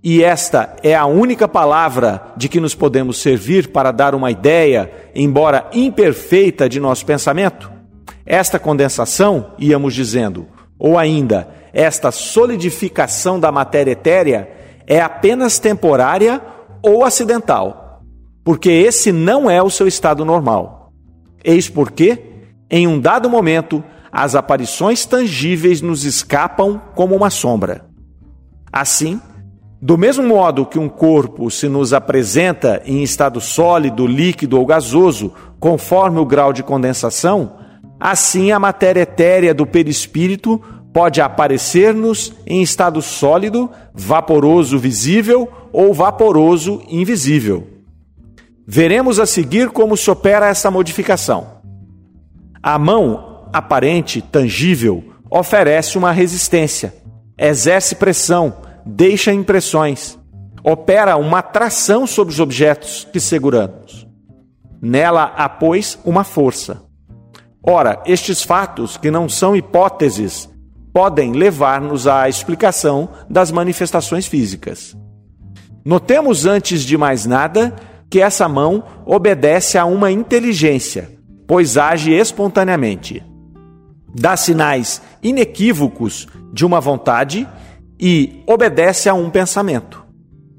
e 0.04 0.22
esta 0.22 0.76
é 0.84 0.94
a 0.94 1.06
única 1.06 1.48
palavra 1.48 2.34
de 2.36 2.50
que 2.50 2.60
nos 2.60 2.76
podemos 2.76 3.22
servir 3.22 3.70
para 3.70 3.90
dar 3.90 4.14
uma 4.14 4.30
ideia, 4.30 4.92
embora 5.16 5.70
imperfeita, 5.72 6.68
de 6.68 6.78
nosso 6.78 7.06
pensamento, 7.06 7.72
esta 8.26 8.60
condensação, 8.60 9.54
íamos 9.58 9.94
dizendo, 9.94 10.46
ou 10.78 10.98
ainda, 10.98 11.48
esta 11.72 12.12
solidificação 12.12 13.40
da 13.40 13.50
matéria 13.50 13.92
etérea, 13.92 14.50
é 14.86 15.00
apenas 15.00 15.58
temporária 15.58 16.42
ou 16.82 17.06
acidental, 17.06 18.02
porque 18.44 18.70
esse 18.70 19.14
não 19.14 19.50
é 19.50 19.64
o 19.64 19.70
seu 19.70 19.88
estado 19.88 20.26
normal. 20.26 20.92
Eis 21.46 21.70
porque, 21.70 22.22
em 22.70 22.88
um 22.88 23.00
dado 23.00 23.30
momento, 23.30 23.82
as 24.12 24.36
aparições 24.36 25.06
tangíveis 25.06 25.82
nos 25.82 26.04
escapam 26.04 26.82
como 26.94 27.16
uma 27.16 27.30
sombra. 27.30 27.86
Assim, 28.72 29.22
do 29.86 29.98
mesmo 29.98 30.26
modo 30.26 30.66
que 30.66 30.80
um 30.80 30.88
corpo 30.88 31.52
se 31.52 31.68
nos 31.68 31.92
apresenta 31.92 32.82
em 32.86 33.04
estado 33.04 33.42
sólido, 33.42 34.08
líquido 34.08 34.58
ou 34.58 34.66
gasoso, 34.66 35.34
conforme 35.60 36.20
o 36.20 36.26
grau 36.26 36.54
de 36.54 36.64
condensação, 36.64 37.58
assim 38.00 38.54
a 38.54 38.60
matéria 38.60 39.02
etérea 39.02 39.54
do 39.54 39.66
perispírito 39.66 40.58
pode 40.94 41.20
aparecer-nos 41.20 42.34
em 42.48 42.62
estado 42.62 43.02
sólido, 43.02 43.70
vaporoso 43.94 44.80
visível 44.80 45.52
ou 45.74 45.94
vaporoso 45.94 46.82
invisível. 46.88 47.68
Veremos 48.66 49.20
a 49.20 49.26
seguir 49.26 49.70
como 49.70 49.98
se 49.98 50.10
opera 50.10 50.48
essa 50.48 50.72
modificação. 50.72 51.58
A 52.64 52.80
mão 52.80 53.50
aparente, 53.52 54.22
tangível, 54.22 55.04
oferece 55.30 55.98
uma 55.98 56.14
resistência 56.14 57.04
exerce 57.38 57.96
pressão, 57.96 58.54
deixa 58.86 59.34
impressões, 59.34 60.18
opera 60.64 61.18
uma 61.18 61.40
atração 61.40 62.06
sobre 62.08 62.34
os 62.34 62.40
objetos 62.40 63.08
que 63.12 63.20
seguramos. 63.20 64.08
Nela 64.82 65.34
há, 65.36 65.48
pois, 65.48 65.98
uma 66.04 66.24
força. 66.24 66.82
Ora, 67.66 68.02
estes 68.06 68.44
fatos, 68.44 68.98
que 68.98 69.10
não 69.10 69.30
são 69.30 69.56
hipóteses, 69.56 70.50
podem 70.94 71.32
levar-nos 71.32 72.08
à 72.08 72.28
explicação 72.28 73.10
das 73.30 73.52
manifestações 73.52 74.28
físicas. 74.28 74.96
Notemos, 75.86 76.46
antes 76.46 76.84
de 76.84 76.98
mais 76.98 77.26
nada, 77.26 77.76
que 78.10 78.22
essa 78.22 78.48
mão 78.48 78.84
obedece 79.06 79.78
a 79.78 79.86
uma 79.86 80.12
inteligência, 80.12 81.10
pois 81.48 81.78
age 81.78 82.14
espontaneamente 82.14 83.24
dá 84.14 84.38
sinais 84.38 85.02
inequívocos 85.22 86.28
de 86.54 86.66
uma 86.66 86.80
vontade 86.80 87.48
e 88.06 88.44
obedece 88.46 89.08
a 89.08 89.14
um 89.14 89.30
pensamento. 89.30 90.04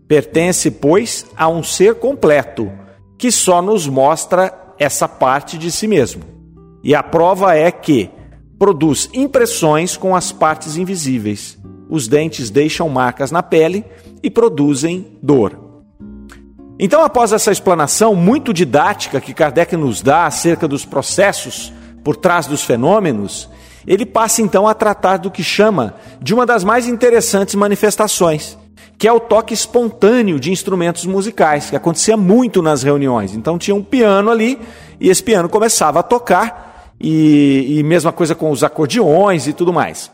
Pertence, 0.08 0.70
pois, 0.70 1.26
a 1.36 1.46
um 1.46 1.62
ser 1.62 1.96
completo, 1.96 2.72
que 3.18 3.30
só 3.30 3.60
nos 3.60 3.86
mostra 3.86 4.72
essa 4.78 5.06
parte 5.06 5.58
de 5.58 5.70
si 5.70 5.86
mesmo. 5.86 6.24
E 6.82 6.94
a 6.94 7.02
prova 7.02 7.54
é 7.54 7.70
que 7.70 8.08
produz 8.58 9.10
impressões 9.12 9.94
com 9.94 10.16
as 10.16 10.32
partes 10.32 10.78
invisíveis. 10.78 11.58
Os 11.90 12.08
dentes 12.08 12.48
deixam 12.48 12.88
marcas 12.88 13.30
na 13.30 13.42
pele 13.42 13.84
e 14.22 14.30
produzem 14.30 15.18
dor. 15.22 15.84
Então, 16.78 17.02
após 17.02 17.30
essa 17.30 17.52
explanação 17.52 18.14
muito 18.14 18.54
didática 18.54 19.20
que 19.20 19.34
Kardec 19.34 19.76
nos 19.76 20.00
dá 20.00 20.24
acerca 20.24 20.66
dos 20.66 20.86
processos 20.86 21.70
por 22.02 22.16
trás 22.16 22.46
dos 22.46 22.64
fenômenos, 22.64 23.50
ele 23.86 24.06
passa 24.06 24.42
então 24.42 24.66
a 24.66 24.74
tratar 24.74 25.18
do 25.18 25.30
que 25.30 25.42
chama 25.42 25.94
de 26.20 26.34
uma 26.34 26.44
das 26.46 26.64
mais 26.64 26.86
interessantes 26.86 27.54
manifestações, 27.54 28.58
que 28.98 29.08
é 29.08 29.12
o 29.12 29.20
toque 29.20 29.54
espontâneo 29.54 30.38
de 30.38 30.50
instrumentos 30.50 31.04
musicais, 31.06 31.70
que 31.70 31.76
acontecia 31.76 32.16
muito 32.16 32.62
nas 32.62 32.82
reuniões. 32.82 33.34
Então 33.34 33.58
tinha 33.58 33.74
um 33.74 33.82
piano 33.82 34.30
ali 34.30 34.58
e 35.00 35.08
esse 35.08 35.22
piano 35.22 35.48
começava 35.48 36.00
a 36.00 36.02
tocar, 36.02 36.64
e, 37.00 37.78
e 37.78 37.82
mesma 37.82 38.12
coisa 38.12 38.34
com 38.34 38.50
os 38.50 38.62
acordeões 38.64 39.46
e 39.46 39.52
tudo 39.52 39.72
mais. 39.72 40.10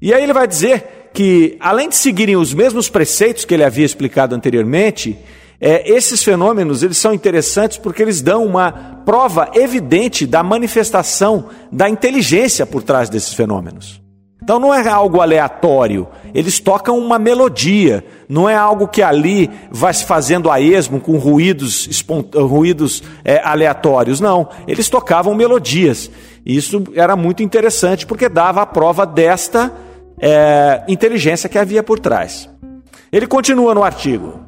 E 0.00 0.12
aí 0.12 0.22
ele 0.22 0.32
vai 0.32 0.46
dizer 0.46 1.10
que, 1.12 1.56
além 1.60 1.88
de 1.88 1.96
seguirem 1.96 2.36
os 2.36 2.52
mesmos 2.52 2.88
preceitos 2.88 3.44
que 3.44 3.54
ele 3.54 3.64
havia 3.64 3.84
explicado 3.84 4.34
anteriormente, 4.34 5.18
é, 5.60 5.90
esses 5.90 6.22
fenômenos 6.22 6.82
eles 6.82 6.98
são 6.98 7.14
interessantes 7.14 7.78
porque 7.78 8.02
eles 8.02 8.20
dão 8.20 8.44
uma 8.44 8.72
prova 9.04 9.50
evidente 9.54 10.26
da 10.26 10.42
manifestação 10.42 11.46
da 11.70 11.88
inteligência 11.88 12.66
por 12.66 12.82
trás 12.82 13.08
desses 13.08 13.32
fenômenos. 13.32 14.02
Então 14.44 14.60
não 14.60 14.74
é 14.74 14.86
algo 14.86 15.22
aleatório, 15.22 16.06
eles 16.34 16.60
tocam 16.60 16.98
uma 16.98 17.18
melodia, 17.18 18.04
não 18.28 18.46
é 18.46 18.54
algo 18.54 18.86
que 18.86 19.02
ali 19.02 19.50
vai 19.70 19.94
se 19.94 20.04
fazendo 20.04 20.50
a 20.50 20.60
esmo 20.60 21.00
com 21.00 21.16
ruídos, 21.16 21.88
ruídos 22.34 23.02
é, 23.24 23.40
aleatórios, 23.42 24.20
não. 24.20 24.50
Eles 24.68 24.90
tocavam 24.90 25.34
melodias. 25.34 26.10
Isso 26.44 26.84
era 26.94 27.16
muito 27.16 27.42
interessante 27.42 28.04
porque 28.04 28.28
dava 28.28 28.60
a 28.60 28.66
prova 28.66 29.06
desta 29.06 29.72
é, 30.20 30.82
inteligência 30.88 31.48
que 31.48 31.56
havia 31.56 31.82
por 31.82 31.98
trás. 31.98 32.46
Ele 33.10 33.26
continua 33.26 33.74
no 33.74 33.82
artigo. 33.82 34.43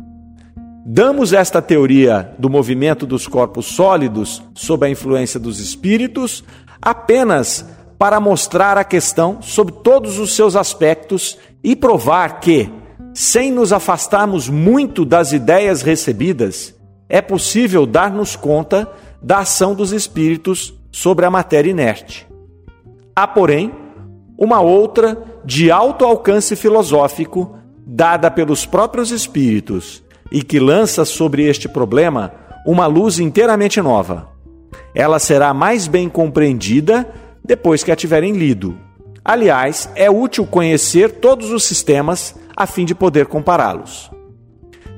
Damos 0.88 1.32
esta 1.32 1.60
teoria 1.60 2.32
do 2.38 2.48
movimento 2.48 3.04
dos 3.06 3.26
corpos 3.26 3.66
sólidos 3.66 4.40
sob 4.54 4.86
a 4.86 4.88
influência 4.88 5.40
dos 5.40 5.58
espíritos 5.58 6.44
apenas 6.80 7.66
para 7.98 8.20
mostrar 8.20 8.78
a 8.78 8.84
questão 8.84 9.42
sob 9.42 9.72
todos 9.82 10.20
os 10.20 10.36
seus 10.36 10.54
aspectos 10.54 11.36
e 11.64 11.74
provar 11.74 12.38
que, 12.38 12.70
sem 13.12 13.50
nos 13.50 13.72
afastarmos 13.72 14.48
muito 14.48 15.04
das 15.04 15.32
ideias 15.32 15.82
recebidas, 15.82 16.72
é 17.08 17.20
possível 17.20 17.84
dar-nos 17.84 18.36
conta 18.36 18.88
da 19.20 19.38
ação 19.38 19.74
dos 19.74 19.90
espíritos 19.90 20.72
sobre 20.92 21.26
a 21.26 21.30
matéria 21.32 21.72
inerte. 21.72 22.28
Há, 23.12 23.26
porém, 23.26 23.72
uma 24.38 24.60
outra 24.60 25.20
de 25.44 25.68
alto 25.68 26.04
alcance 26.04 26.54
filosófico 26.54 27.58
dada 27.84 28.30
pelos 28.30 28.64
próprios 28.64 29.10
espíritos 29.10 30.05
e 30.30 30.42
que 30.42 30.58
lança 30.58 31.04
sobre 31.04 31.44
este 31.44 31.68
problema 31.68 32.32
uma 32.66 32.86
luz 32.86 33.18
inteiramente 33.18 33.80
nova. 33.80 34.28
Ela 34.94 35.18
será 35.18 35.54
mais 35.54 35.86
bem 35.86 36.08
compreendida 36.08 37.06
depois 37.44 37.84
que 37.84 37.92
a 37.92 37.96
tiverem 37.96 38.32
lido. 38.32 38.76
Aliás, 39.24 39.88
é 39.94 40.10
útil 40.10 40.46
conhecer 40.46 41.12
todos 41.12 41.50
os 41.50 41.64
sistemas 41.64 42.34
a 42.56 42.66
fim 42.66 42.84
de 42.84 42.94
poder 42.94 43.26
compará-los. 43.26 44.10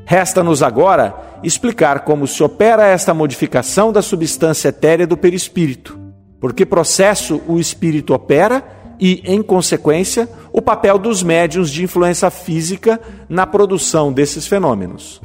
Resta-nos 0.04 0.62
agora 0.62 1.14
explicar 1.42 2.00
como 2.00 2.26
se 2.26 2.42
opera 2.42 2.87
esta 2.87 3.12
modificação 3.12 3.92
da 3.92 4.00
substância 4.00 4.68
etérea 4.68 5.06
do 5.06 5.16
perispírito, 5.16 5.99
por 6.40 6.54
que 6.54 6.64
processo 6.64 7.42
o 7.47 7.58
espírito 7.58 8.14
opera 8.14 8.62
e, 9.00 9.23
em 9.25 9.43
consequência, 9.43 10.28
o 10.52 10.61
papel 10.61 10.99
dos 10.99 11.23
médiuns 11.23 11.71
de 11.71 11.85
influência 11.85 12.31
física 12.31 13.00
na 13.28 13.47
produção 13.47 14.12
desses 14.12 14.47
fenômenos. 14.47 15.21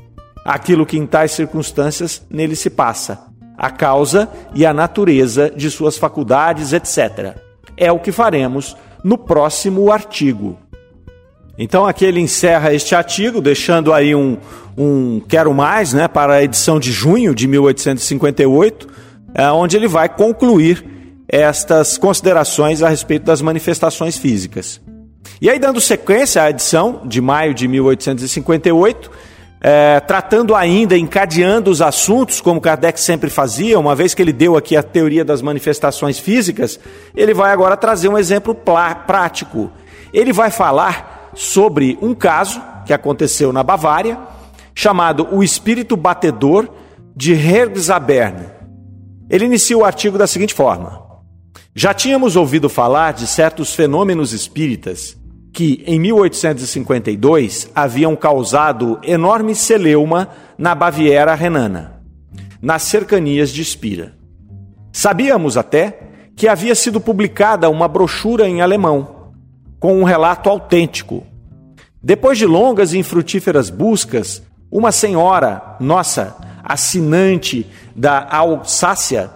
aquilo 0.45 0.85
que 0.85 0.97
em 0.97 1.05
tais 1.05 1.31
circunstâncias 1.31 2.21
nele 2.29 2.53
se 2.53 2.69
passa, 2.69 3.27
a 3.57 3.69
causa 3.69 4.29
e 4.53 4.65
a 4.65 4.73
natureza 4.73 5.49
de 5.49 5.71
suas 5.71 5.97
faculdades, 5.97 6.73
etc. 6.73 7.37
É 7.77 7.89
o 7.91 7.99
que 7.99 8.11
faremos 8.11 8.75
no 9.03 9.17
próximo 9.17 9.89
artigo. 9.89 10.57
Então 11.57 11.85
aqui 11.85 12.03
ele 12.03 12.19
encerra 12.19 12.73
este 12.73 12.95
artigo, 12.95 13.39
deixando 13.39 13.93
aí 13.93 14.15
um, 14.15 14.37
um 14.77 15.21
quero 15.21 15.53
mais 15.53 15.93
né, 15.93 16.07
para 16.07 16.33
a 16.33 16.43
edição 16.43 16.79
de 16.79 16.91
junho 16.91 17.33
de 17.35 17.47
1858, 17.47 18.87
é, 19.35 19.49
onde 19.51 19.77
ele 19.77 19.87
vai 19.87 20.09
concluir 20.09 20.83
estas 21.27 21.97
considerações 21.97 22.81
a 22.81 22.89
respeito 22.89 23.23
das 23.23 23.41
manifestações 23.41 24.17
físicas. 24.17 24.81
E 25.41 25.49
aí, 25.49 25.59
dando 25.59 25.81
sequência 25.81 26.43
à 26.43 26.49
edição 26.49 27.01
de 27.05 27.19
maio 27.21 27.53
de 27.53 27.67
1858, 27.67 29.11
é, 29.65 30.01
tratando 30.01 30.53
ainda, 30.53 30.97
encadeando 30.97 31.71
os 31.71 31.81
assuntos, 31.81 32.41
como 32.41 32.59
Kardec 32.59 32.99
sempre 32.99 33.29
fazia, 33.29 33.79
uma 33.79 33.95
vez 33.95 34.13
que 34.13 34.21
ele 34.21 34.33
deu 34.33 34.57
aqui 34.57 34.75
a 34.75 34.83
teoria 34.83 35.23
das 35.23 35.41
manifestações 35.41 36.19
físicas, 36.19 36.77
ele 37.15 37.33
vai 37.33 37.51
agora 37.51 37.77
trazer 37.77 38.09
um 38.09 38.17
exemplo 38.17 38.53
prático. 38.53 39.71
Ele 40.13 40.33
vai 40.33 40.51
falar 40.51 41.31
sobre 41.33 41.97
um 42.01 42.13
caso 42.13 42.61
que 42.85 42.93
aconteceu 42.93 43.53
na 43.53 43.63
Bavária, 43.63 44.19
chamado 44.75 45.27
O 45.31 45.41
Espírito 45.41 45.95
Batedor 45.95 46.67
de 47.15 47.33
Herxabern. 47.33 48.45
Ele 49.29 49.45
inicia 49.45 49.77
o 49.77 49.85
artigo 49.85 50.17
da 50.17 50.27
seguinte 50.27 50.53
forma: 50.53 51.02
Já 51.75 51.91
tínhamos 51.91 52.35
ouvido 52.35 52.69
falar 52.69 53.13
de 53.13 53.25
certos 53.25 53.73
fenômenos 53.73 54.31
espíritas 54.31 55.17
que, 55.51 55.83
em 55.87 55.99
1852, 55.99 57.71
haviam 57.73 58.15
causado 58.15 58.99
enorme 59.03 59.55
celeuma 59.55 60.29
na 60.55 60.75
Baviera 60.75 61.33
renana, 61.33 61.99
nas 62.61 62.83
cercanias 62.83 63.49
de 63.49 63.65
Spira. 63.65 64.13
Sabíamos 64.91 65.57
até 65.57 65.99
que 66.35 66.47
havia 66.47 66.75
sido 66.75 67.01
publicada 67.01 67.69
uma 67.71 67.87
brochura 67.87 68.47
em 68.47 68.61
alemão, 68.61 69.31
com 69.79 69.99
um 69.99 70.03
relato 70.03 70.49
autêntico. 70.49 71.23
Depois 72.01 72.37
de 72.37 72.45
longas 72.45 72.93
e 72.93 72.99
infrutíferas 72.99 73.71
buscas, 73.71 74.43
uma 74.71 74.91
senhora, 74.91 75.75
nossa, 75.79 76.35
assinante 76.63 77.65
da 77.95 78.27
Alsácia, 78.29 79.29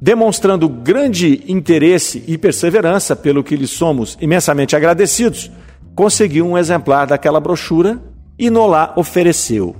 demonstrando 0.00 0.68
grande 0.68 1.42
interesse 1.48 2.22
e 2.26 2.38
perseverança, 2.38 3.16
pelo 3.16 3.42
que 3.42 3.56
lhe 3.56 3.66
somos 3.66 4.16
imensamente 4.20 4.76
agradecidos, 4.76 5.50
conseguiu 5.94 6.46
um 6.46 6.56
exemplar 6.56 7.06
daquela 7.06 7.40
brochura 7.40 8.00
e 8.38 8.48
Nolá 8.50 8.92
ofereceu. 8.96 9.74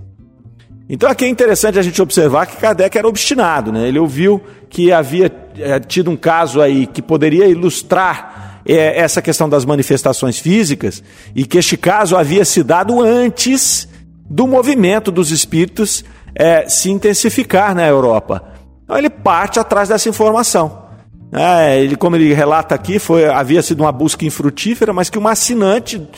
Então 0.88 1.08
aqui 1.08 1.24
é 1.24 1.28
interessante 1.28 1.78
a 1.78 1.82
gente 1.82 2.00
observar 2.00 2.46
que 2.46 2.56
Kardec 2.56 2.96
era 2.96 3.06
obstinado, 3.06 3.70
né? 3.70 3.86
Ele 3.86 3.98
ouviu 3.98 4.42
que 4.70 4.90
havia 4.90 5.30
é, 5.58 5.78
tido 5.78 6.10
um 6.10 6.16
caso 6.16 6.60
aí 6.60 6.86
que 6.86 7.02
poderia 7.02 7.46
ilustrar 7.46 8.62
é, 8.66 8.98
essa 8.98 9.20
questão 9.20 9.48
das 9.48 9.64
manifestações 9.64 10.38
físicas 10.38 11.02
e 11.34 11.44
que 11.44 11.58
este 11.58 11.76
caso 11.76 12.16
havia 12.16 12.44
se 12.44 12.62
dado 12.62 13.02
antes 13.02 13.86
do 14.28 14.46
movimento 14.46 15.10
dos 15.10 15.30
espíritos 15.30 16.04
é, 16.34 16.68
se 16.68 16.90
intensificar 16.90 17.74
na 17.74 17.86
Europa. 17.86 18.57
Então 18.88 18.96
ele 18.96 19.10
parte 19.10 19.60
atrás 19.60 19.90
dessa 19.90 20.08
informação. 20.08 20.88
É, 21.30 21.78
ele, 21.78 21.94
como 21.94 22.16
ele 22.16 22.32
relata 22.32 22.74
aqui, 22.74 22.98
foi, 22.98 23.26
havia 23.26 23.60
sido 23.60 23.80
uma 23.80 23.92
busca 23.92 24.24
infrutífera, 24.24 24.94
mas 24.94 25.10
que 25.10 25.18
uma 25.18 25.32
assinante 25.32 26.08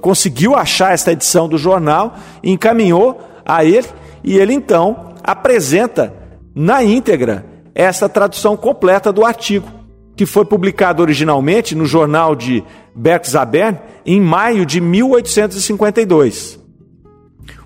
conseguiu 0.00 0.54
achar 0.54 0.94
esta 0.94 1.10
edição 1.10 1.48
do 1.48 1.58
jornal, 1.58 2.14
encaminhou 2.40 3.20
a 3.44 3.64
ele, 3.64 3.88
e 4.22 4.38
ele 4.38 4.52
então 4.52 5.14
apresenta 5.24 6.14
na 6.54 6.84
íntegra 6.84 7.44
essa 7.74 8.08
tradução 8.08 8.56
completa 8.56 9.12
do 9.12 9.24
artigo, 9.24 9.66
que 10.14 10.24
foi 10.24 10.44
publicado 10.44 11.02
originalmente 11.02 11.74
no 11.74 11.84
jornal 11.84 12.36
de 12.36 12.62
Berchtesgaden 12.94 13.76
em 14.06 14.20
maio 14.20 14.64
de 14.64 14.80
1852. 14.80 16.60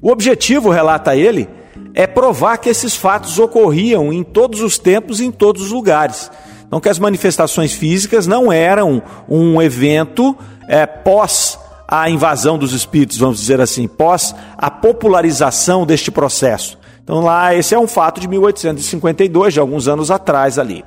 O 0.00 0.11
objetivo, 0.11 0.70
relata 0.70 1.14
ele, 1.14 1.50
é 1.94 2.07
provar 2.07 2.59
que 2.59 2.68
esses 2.68 2.96
fatos 2.96 3.38
ocorriam 3.38 4.12
em 4.12 4.24
todos 4.24 4.61
os 4.61 4.78
tempos 4.78 5.20
e 5.20 5.24
em 5.24 5.30
todos 5.30 5.62
os 5.62 5.70
lugares. 5.70 6.30
Então, 6.66 6.80
que 6.80 6.88
as 6.88 6.98
manifestações 6.98 7.72
físicas 7.72 8.26
não 8.26 8.52
eram 8.52 9.00
um 9.28 9.62
evento 9.62 10.37
é, 10.68 10.85
pós 10.85 11.59
a 11.87 12.11
invasão 12.11 12.59
dos 12.59 12.72
espíritos, 12.72 13.18
vamos 13.18 13.38
dizer 13.38 13.61
assim, 13.61 13.87
pós 13.87 14.35
a 14.59 14.70
popularização 14.70 15.87
deste 15.87 16.11
processo. 16.11 16.76
Então, 17.04 17.20
lá, 17.20 17.54
esse 17.54 17.74
é 17.74 17.78
um 17.78 17.87
fato 17.87 18.20
de 18.20 18.26
1852, 18.26 19.54
de 19.54 19.61
alguns 19.61 19.87
anos 19.87 20.11
atrás 20.11 20.59
ali. 20.59 20.85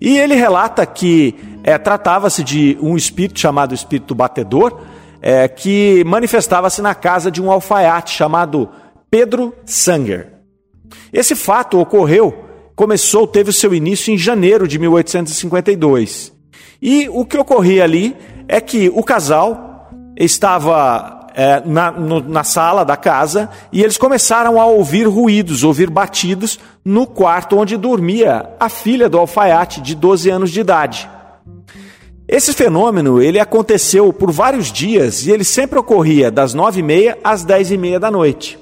E 0.00 0.16
ele 0.16 0.34
relata 0.34 0.86
que 0.86 1.34
é, 1.64 1.76
tratava-se 1.76 2.44
de 2.44 2.78
um 2.80 2.96
espírito 2.96 3.40
chamado 3.40 3.74
espírito 3.74 4.14
batedor, 4.14 4.80
é, 5.20 5.48
que 5.48 6.04
manifestava-se 6.06 6.80
na 6.80 6.94
casa 6.94 7.30
de 7.30 7.42
um 7.42 7.50
alfaiate 7.50 8.14
chamado 8.14 8.68
Pedro 9.10 9.52
Sanger. 9.66 10.28
Esse 11.12 11.34
fato 11.34 11.80
ocorreu, 11.80 12.44
começou, 12.76 13.26
teve 13.26 13.50
o 13.50 13.52
seu 13.52 13.74
início 13.74 14.14
em 14.14 14.18
janeiro 14.18 14.68
de 14.68 14.78
1852. 14.78 16.32
E 16.80 17.08
o 17.10 17.24
que 17.24 17.36
ocorria 17.36 17.84
ali 17.84 18.16
é 18.46 18.60
que 18.60 18.88
o 18.88 19.02
casal 19.02 19.90
estava 20.16 21.28
é, 21.34 21.62
na, 21.64 21.90
no, 21.90 22.20
na 22.20 22.44
sala 22.44 22.84
da 22.84 22.96
casa 22.96 23.50
e 23.72 23.82
eles 23.82 23.98
começaram 23.98 24.60
a 24.60 24.66
ouvir 24.66 25.08
ruídos, 25.08 25.64
ouvir 25.64 25.90
batidos 25.90 26.58
no 26.84 27.06
quarto 27.06 27.58
onde 27.58 27.76
dormia 27.76 28.48
a 28.60 28.68
filha 28.68 29.08
do 29.08 29.18
alfaiate 29.18 29.80
de 29.80 29.94
12 29.94 30.30
anos 30.30 30.50
de 30.50 30.60
idade. 30.60 31.10
Esse 32.28 32.52
fenômeno 32.52 33.20
ele 33.20 33.40
aconteceu 33.40 34.12
por 34.12 34.30
vários 34.30 34.70
dias 34.70 35.26
e 35.26 35.32
ele 35.32 35.42
sempre 35.42 35.78
ocorria 35.78 36.30
das 36.30 36.54
nove 36.54 36.78
e 36.78 36.82
meia 36.82 37.18
às 37.24 37.44
dez 37.44 37.72
e 37.72 37.76
meia 37.76 37.98
da 37.98 38.08
noite. 38.08 38.56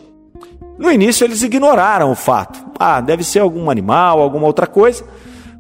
No 0.79 0.93
início 0.93 1.25
eles 1.25 1.43
ignoraram 1.43 2.13
o 2.13 2.15
fato. 2.15 2.65
Ah, 2.79 3.01
deve 3.01 3.25
ser 3.25 3.41
algum 3.41 3.69
animal, 3.69 4.21
alguma 4.21 4.47
outra 4.47 4.67
coisa. 4.67 5.05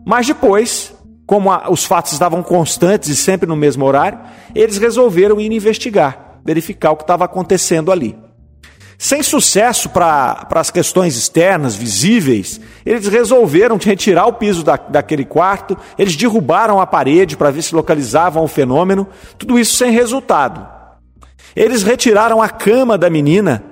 Mas 0.07 0.26
depois, 0.26 0.94
como 1.26 1.50
a, 1.50 1.68
os 1.70 1.85
fatos 1.85 2.12
estavam 2.12 2.42
constantes 2.42 3.09
e 3.09 3.16
sempre 3.16 3.48
no 3.48 3.57
mesmo 3.57 3.85
horário, 3.85 4.20
eles 4.54 4.78
resolveram 4.78 5.40
ir 5.40 5.52
investigar, 5.52 6.38
verificar 6.44 6.92
o 6.92 6.96
que 6.96 7.02
estava 7.02 7.24
acontecendo 7.24 7.90
ali. 7.90 8.16
Sem 8.96 9.22
sucesso 9.22 9.88
para 9.88 10.48
as 10.50 10.70
questões 10.70 11.16
externas, 11.16 11.76
visíveis, 11.76 12.61
eles 12.85 13.07
resolveram 13.07 13.76
retirar 13.83 14.26
o 14.26 14.33
piso 14.33 14.64
da, 14.64 14.76
daquele 14.76 15.24
quarto, 15.24 15.76
eles 15.96 16.16
derrubaram 16.16 16.81
a 16.81 16.87
parede 16.87 17.37
para 17.37 17.50
ver 17.50 17.62
se 17.62 17.74
localizavam 17.74 18.42
o 18.42 18.48
fenômeno, 18.48 19.07
tudo 19.37 19.59
isso 19.59 19.76
sem 19.76 19.90
resultado. 19.90 20.66
Eles 21.54 21.83
retiraram 21.83 22.40
a 22.40 22.48
cama 22.48 22.96
da 22.96 23.11
menina 23.11 23.67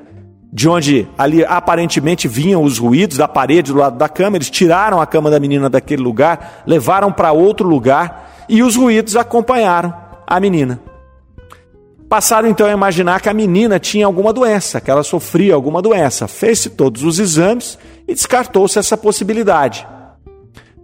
de 0.57 0.71
onde 0.71 1.07
ali 1.19 1.45
aparentemente 1.45 2.27
vinham 2.27 2.63
os 2.63 2.79
ruídos 2.79 3.19
da 3.19 3.29
parede 3.29 3.75
do 3.75 3.79
lado 3.79 3.99
da 3.99 4.09
cama, 4.09 4.39
eles 4.39 4.49
tiraram 4.49 4.99
a 4.99 5.07
cama 5.07 5.31
da 5.31 5.39
menina 5.39 5.69
daquele 5.69 6.03
lugar, 6.03 6.63
levaram 6.67 7.13
para 7.13 7.31
outro 7.31 7.69
lugar 7.69 8.47
e 8.49 8.63
os 8.63 8.75
ruídos 8.75 9.17
acompanharam 9.17 9.93
a 10.27 10.41
menina. 10.41 10.81
Passaram 12.09 12.49
então 12.49 12.67
a 12.67 12.73
imaginar 12.73 13.21
que 13.21 13.29
a 13.29 13.35
menina 13.35 13.79
tinha 13.79 14.07
alguma 14.07 14.33
doença, 14.33 14.81
que 14.81 14.91
ela 14.91 15.03
sofria 15.03 15.53
alguma 15.53 15.83
doença. 15.83 16.27
Fez-se 16.27 16.71
todos 16.71 17.03
os 17.03 17.19
exames 17.19 17.79
e 18.09 18.15
descartou-se 18.15 18.79
essa 18.79 18.97
possibilidade. 18.97 19.87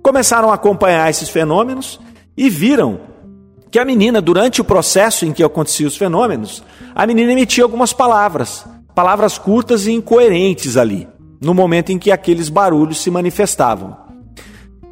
Começaram 0.02 0.50
a 0.50 0.54
acompanhar 0.54 1.08
esses 1.08 1.30
fenômenos 1.30 1.98
e 2.36 2.50
viram 2.50 3.00
que 3.70 3.78
a 3.78 3.86
menina, 3.86 4.20
durante 4.20 4.60
o 4.60 4.64
processo 4.64 5.24
em 5.24 5.32
que 5.32 5.42
aconteciam 5.42 5.88
os 5.88 5.96
fenômenos, 5.96 6.62
a 6.94 7.06
menina 7.06 7.32
emitia 7.32 7.64
algumas 7.64 7.94
palavras 7.94 8.66
palavras 8.94 9.38
curtas 9.38 9.86
e 9.86 9.92
incoerentes 9.92 10.76
ali, 10.76 11.08
no 11.40 11.54
momento 11.54 11.90
em 11.90 11.98
que 11.98 12.10
aqueles 12.10 12.48
barulhos 12.48 13.00
se 13.00 13.10
manifestavam. 13.10 13.96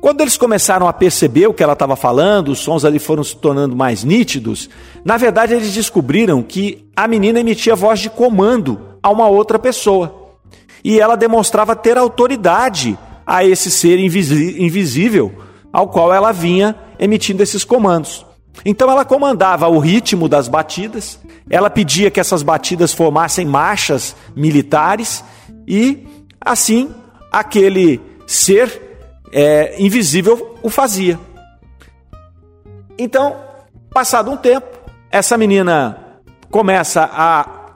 Quando 0.01 0.23
eles 0.23 0.39
começaram 0.39 0.89
a 0.89 0.93
perceber 0.95 1.47
o 1.47 1.53
que 1.53 1.63
ela 1.63 1.75
estava 1.75 1.95
falando, 1.95 2.51
os 2.51 2.61
sons 2.61 2.87
ali 2.87 2.99
foram 2.99 3.23
se 3.23 3.37
tornando 3.37 3.77
mais 3.77 4.03
nítidos, 4.03 4.71
na 5.05 5.19
verdade 5.19 5.53
eles 5.53 5.75
descobriram 5.75 6.43
que 6.43 6.89
a 6.97 7.07
menina 7.07 7.41
emitia 7.41 7.77
voz 7.77 8.01
de 8.01 8.09
comando 8.09 8.81
a 9.03 9.11
uma 9.11 9.29
outra 9.29 9.59
pessoa. 9.59 10.39
E 10.83 10.99
ela 10.99 11.17
demonstrava 11.17 11.77
ter 11.77 11.99
autoridade 11.99 12.99
a 13.27 13.45
esse 13.45 13.71
ser 13.71 13.99
invisível 13.99 15.33
ao 15.71 15.89
qual 15.89 16.13
ela 16.13 16.33
vinha 16.33 16.75
emitindo 16.99 17.43
esses 17.43 17.63
comandos. 17.63 18.25
Então 18.65 18.91
ela 18.91 19.05
comandava 19.05 19.69
o 19.69 19.79
ritmo 19.79 20.29
das 20.29 20.49
batidas, 20.49 21.19
ela 21.49 21.71
pedia 21.71 22.11
que 22.11 22.21
essas 22.21 22.43
batidas 22.43 22.93
formassem 22.93 23.47
marchas 23.47 24.15
militares 24.37 25.25
e 25.67 26.07
assim 26.41 26.95
aquele 27.33 28.01
ser 28.27 28.81
é, 29.33 29.81
invisível 29.83 30.57
o 30.63 30.69
fazia. 30.69 31.19
Então, 32.99 33.37
passado 33.93 34.31
um 34.31 34.37
tempo, 34.37 34.67
essa 35.11 35.37
menina 35.37 36.21
começa 36.51 37.09
a 37.13 37.73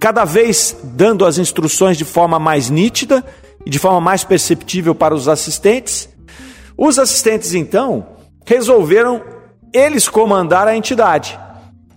cada 0.00 0.24
vez 0.24 0.76
dando 0.82 1.24
as 1.24 1.38
instruções 1.38 1.96
de 1.96 2.04
forma 2.04 2.38
mais 2.38 2.68
nítida 2.68 3.24
e 3.64 3.70
de 3.70 3.78
forma 3.78 4.00
mais 4.00 4.24
perceptível 4.24 4.94
para 4.94 5.14
os 5.14 5.28
assistentes. 5.28 6.08
Os 6.76 6.98
assistentes, 6.98 7.54
então, 7.54 8.06
resolveram 8.44 9.22
eles 9.72 10.08
comandar 10.08 10.66
a 10.66 10.76
entidade 10.76 11.38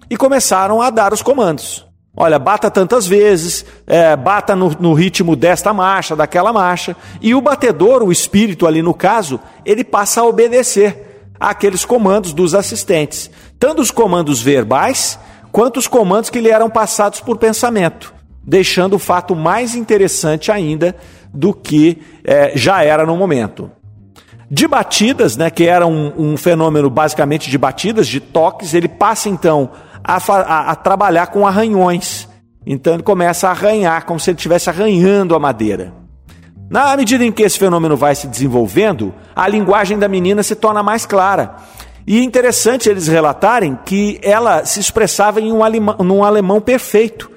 e 0.09 0.17
começaram 0.17 0.81
a 0.81 0.89
dar 0.89 1.13
os 1.13 1.21
comandos. 1.21 1.87
Olha, 2.15 2.39
bata 2.39 2.69
tantas 2.69 3.07
vezes, 3.07 3.63
é, 3.87 4.15
bata 4.15 4.55
no, 4.55 4.75
no, 4.79 4.93
ritmo 4.93 5.35
desta 5.35 5.71
marcha, 5.71 6.15
daquela 6.15 6.51
marcha, 6.51 6.95
e 7.21 7.33
o 7.33 7.39
batedor, 7.39 8.03
o 8.03 8.11
espírito 8.11 8.67
ali 8.67 8.81
no 8.81 8.93
caso, 8.93 9.39
ele 9.63 9.83
passa 9.83 10.21
a 10.21 10.25
obedecer 10.25 11.29
àqueles 11.39 11.85
comandos 11.85 12.33
dos 12.33 12.53
assistentes, 12.53 13.31
tanto 13.57 13.81
os 13.81 13.91
comandos 13.91 14.41
verbais 14.41 15.17
quanto 15.51 15.77
os 15.77 15.87
comandos 15.87 16.29
que 16.29 16.41
lhe 16.41 16.49
eram 16.49 16.69
passados 16.69 17.21
por 17.21 17.37
pensamento, 17.37 18.13
deixando 18.43 18.95
o 18.95 18.99
fato 18.99 19.35
mais 19.35 19.73
interessante 19.73 20.51
ainda 20.51 20.95
do 21.33 21.53
que 21.53 22.01
é, 22.23 22.51
já 22.55 22.83
era 22.83 23.05
no 23.05 23.15
momento. 23.15 23.71
De 24.51 24.67
batidas, 24.67 25.37
né, 25.37 25.49
que 25.49 25.65
era 25.65 25.85
um, 25.85 26.13
um, 26.17 26.37
fenômeno 26.37 26.89
basicamente 26.89 27.51
de 27.51 27.57
batidas, 27.57 28.07
de 28.07 28.19
toques, 28.19 28.73
ele 28.73 28.87
passa 28.87 29.29
então 29.29 29.69
a, 30.03 30.17
a, 30.17 30.71
a 30.71 30.75
trabalhar 30.75 31.27
com 31.27 31.45
arranhões. 31.45 32.27
Então 32.65 32.95
ele 32.95 33.03
começa 33.03 33.47
a 33.47 33.51
arranhar, 33.51 34.05
como 34.05 34.19
se 34.19 34.31
ele 34.31 34.37
estivesse 34.37 34.69
arranhando 34.69 35.35
a 35.35 35.39
madeira. 35.39 35.93
Na 36.69 36.95
medida 36.95 37.23
em 37.23 37.31
que 37.31 37.43
esse 37.43 37.57
fenômeno 37.57 37.95
vai 37.95 38.15
se 38.15 38.27
desenvolvendo, 38.27 39.13
a 39.35 39.47
linguagem 39.47 39.97
da 39.97 40.07
menina 40.07 40.41
se 40.43 40.55
torna 40.55 40.83
mais 40.83 41.05
clara. 41.05 41.55
E 42.05 42.19
é 42.19 42.23
interessante 42.23 42.89
eles 42.89 43.07
relatarem 43.07 43.77
que 43.85 44.19
ela 44.23 44.65
se 44.65 44.79
expressava 44.79 45.39
em 45.39 45.51
um 45.51 45.63
alemão, 45.63 45.95
num 45.99 46.23
alemão 46.23 46.59
perfeito, 46.59 47.29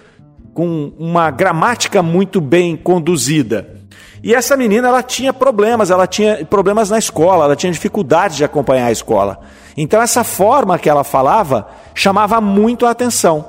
com 0.55 0.92
uma 0.98 1.31
gramática 1.31 2.03
muito 2.03 2.40
bem 2.40 2.77
conduzida. 2.77 3.82
E 4.23 4.35
essa 4.35 4.57
menina 4.57 4.88
ela 4.88 5.03
tinha 5.03 5.33
problemas, 5.33 5.91
ela 5.91 6.07
tinha 6.07 6.45
problemas 6.45 6.91
na 6.91 6.99
escola, 6.99 7.45
ela 7.45 7.57
tinha 7.57 7.73
dificuldade 7.73 8.37
de 8.37 8.45
acompanhar 8.45 8.87
a 8.87 8.93
escola. 8.93 9.41
Então 9.77 10.01
essa 10.01 10.23
forma 10.23 10.79
que 10.79 10.88
ela 10.88 11.05
falava 11.05 11.69
chamava 11.95 12.41
muito 12.41 12.87
a 12.87 12.91
atenção. 12.91 13.45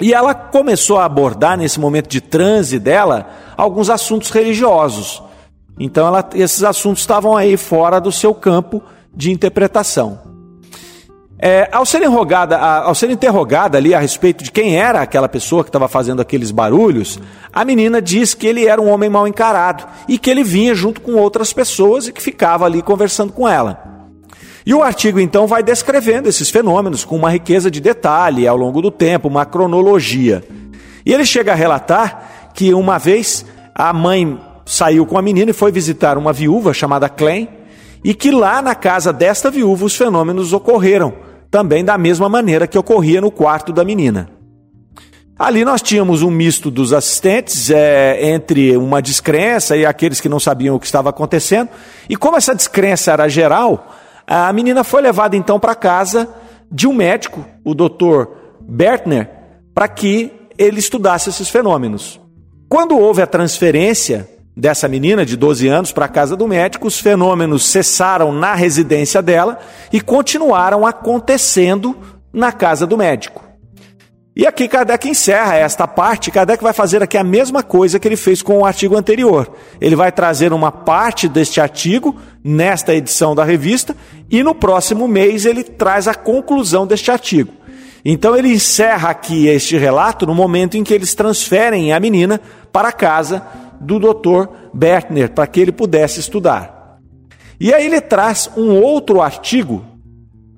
E 0.00 0.12
ela 0.12 0.34
começou 0.34 0.98
a 0.98 1.04
abordar 1.04 1.56
nesse 1.56 1.78
momento 1.78 2.08
de 2.08 2.20
transe 2.20 2.78
dela 2.78 3.28
alguns 3.56 3.88
assuntos 3.88 4.30
religiosos. 4.30 5.22
Então 5.78 6.06
ela, 6.06 6.28
esses 6.34 6.62
assuntos 6.64 7.02
estavam 7.02 7.36
aí 7.36 7.56
fora 7.56 8.00
do 8.00 8.12
seu 8.12 8.34
campo 8.34 8.82
de 9.14 9.30
interpretação. 9.30 10.33
É, 11.38 11.68
ao, 11.72 11.84
ser 11.84 11.98
interrogada, 11.98 12.56
ao 12.56 12.94
ser 12.94 13.10
interrogada 13.10 13.76
ali 13.76 13.92
a 13.92 13.98
respeito 13.98 14.44
de 14.44 14.52
quem 14.52 14.76
era 14.76 15.00
aquela 15.00 15.28
pessoa 15.28 15.64
que 15.64 15.68
estava 15.68 15.88
fazendo 15.88 16.22
aqueles 16.22 16.50
barulhos, 16.50 17.18
a 17.52 17.64
menina 17.64 18.00
diz 18.00 18.34
que 18.34 18.46
ele 18.46 18.66
era 18.66 18.80
um 18.80 18.88
homem 18.88 19.10
mal 19.10 19.26
encarado 19.26 19.84
e 20.08 20.16
que 20.16 20.30
ele 20.30 20.44
vinha 20.44 20.74
junto 20.74 21.00
com 21.00 21.14
outras 21.14 21.52
pessoas 21.52 22.06
e 22.06 22.12
que 22.12 22.22
ficava 22.22 22.64
ali 22.64 22.80
conversando 22.80 23.32
com 23.32 23.48
ela. 23.48 23.94
E 24.64 24.72
o 24.72 24.82
artigo 24.82 25.20
então 25.20 25.46
vai 25.46 25.62
descrevendo 25.62 26.28
esses 26.28 26.48
fenômenos 26.48 27.04
com 27.04 27.16
uma 27.16 27.30
riqueza 27.30 27.70
de 27.70 27.80
detalhe 27.80 28.48
ao 28.48 28.56
longo 28.56 28.80
do 28.80 28.90
tempo, 28.90 29.28
uma 29.28 29.44
cronologia. 29.44 30.42
E 31.04 31.12
ele 31.12 31.26
chega 31.26 31.52
a 31.52 31.56
relatar 31.56 32.50
que 32.54 32.72
uma 32.72 32.96
vez 32.96 33.44
a 33.74 33.92
mãe 33.92 34.40
saiu 34.64 35.04
com 35.04 35.18
a 35.18 35.22
menina 35.22 35.50
e 35.50 35.54
foi 35.54 35.70
visitar 35.70 36.16
uma 36.16 36.32
viúva 36.32 36.72
chamada 36.72 37.08
Klein, 37.08 37.48
e 38.04 38.12
que 38.12 38.30
lá 38.30 38.60
na 38.60 38.74
casa 38.74 39.12
desta 39.12 39.50
viúva 39.50 39.86
os 39.86 39.96
fenômenos 39.96 40.52
ocorreram 40.52 41.14
também 41.50 41.82
da 41.82 41.96
mesma 41.96 42.28
maneira 42.28 42.66
que 42.66 42.78
ocorria 42.78 43.20
no 43.20 43.30
quarto 43.30 43.72
da 43.72 43.82
menina. 43.82 44.28
Ali 45.38 45.64
nós 45.64 45.82
tínhamos 45.82 46.22
um 46.22 46.30
misto 46.30 46.70
dos 46.70 46.92
assistentes, 46.92 47.70
é, 47.70 48.30
entre 48.30 48.76
uma 48.76 49.00
descrença 49.00 49.76
e 49.76 49.84
aqueles 49.84 50.20
que 50.20 50.28
não 50.28 50.38
sabiam 50.38 50.76
o 50.76 50.80
que 50.80 50.86
estava 50.86 51.10
acontecendo. 51.10 51.70
E 52.08 52.16
como 52.16 52.36
essa 52.36 52.54
descrença 52.54 53.12
era 53.12 53.28
geral, 53.28 53.94
a 54.26 54.52
menina 54.52 54.84
foi 54.84 55.02
levada 55.02 55.36
então 55.36 55.58
para 55.58 55.74
casa 55.74 56.28
de 56.70 56.86
um 56.86 56.92
médico, 56.92 57.44
o 57.64 57.74
Dr. 57.74 58.28
Bertner, 58.60 59.28
para 59.74 59.88
que 59.88 60.30
ele 60.56 60.78
estudasse 60.78 61.30
esses 61.30 61.48
fenômenos. 61.48 62.20
Quando 62.68 62.96
houve 62.96 63.22
a 63.22 63.26
transferência 63.26 64.28
dessa 64.56 64.88
menina 64.88 65.24
de 65.26 65.36
12 65.36 65.66
anos 65.68 65.92
para 65.92 66.04
a 66.04 66.08
casa 66.08 66.36
do 66.36 66.46
médico, 66.46 66.86
os 66.86 66.98
fenômenos 66.98 67.66
cessaram 67.66 68.32
na 68.32 68.54
residência 68.54 69.20
dela 69.20 69.58
e 69.92 70.00
continuaram 70.00 70.86
acontecendo 70.86 71.96
na 72.32 72.52
casa 72.52 72.86
do 72.86 72.96
médico. 72.96 73.42
E 74.36 74.48
aqui 74.48 74.66
Kardec 74.66 75.08
encerra 75.08 75.54
esta 75.54 75.86
parte. 75.86 76.30
Kardec 76.30 76.60
vai 76.60 76.72
fazer 76.72 77.00
aqui 77.00 77.16
a 77.16 77.22
mesma 77.22 77.62
coisa 77.62 78.00
que 78.00 78.08
ele 78.08 78.16
fez 78.16 78.42
com 78.42 78.58
o 78.58 78.64
artigo 78.64 78.96
anterior. 78.96 79.48
Ele 79.80 79.94
vai 79.94 80.10
trazer 80.10 80.52
uma 80.52 80.72
parte 80.72 81.28
deste 81.28 81.60
artigo 81.60 82.16
nesta 82.42 82.92
edição 82.92 83.32
da 83.32 83.44
revista 83.44 83.96
e 84.28 84.42
no 84.42 84.52
próximo 84.52 85.06
mês 85.06 85.46
ele 85.46 85.62
traz 85.62 86.08
a 86.08 86.14
conclusão 86.14 86.84
deste 86.84 87.12
artigo. 87.12 87.52
Então 88.04 88.36
ele 88.36 88.52
encerra 88.52 89.10
aqui 89.10 89.46
este 89.46 89.78
relato 89.78 90.26
no 90.26 90.34
momento 90.34 90.76
em 90.76 90.82
que 90.82 90.92
eles 90.92 91.14
transferem 91.14 91.92
a 91.92 92.00
menina 92.00 92.40
para 92.72 92.88
a 92.88 92.92
casa 92.92 93.40
do 93.84 93.98
Dr. 93.98 94.48
Bertner 94.72 95.30
para 95.30 95.46
que 95.46 95.60
ele 95.60 95.72
pudesse 95.72 96.20
estudar. 96.20 96.98
E 97.60 97.72
aí 97.72 97.86
ele 97.86 98.00
traz 98.00 98.50
um 98.56 98.80
outro 98.80 99.20
artigo 99.20 99.84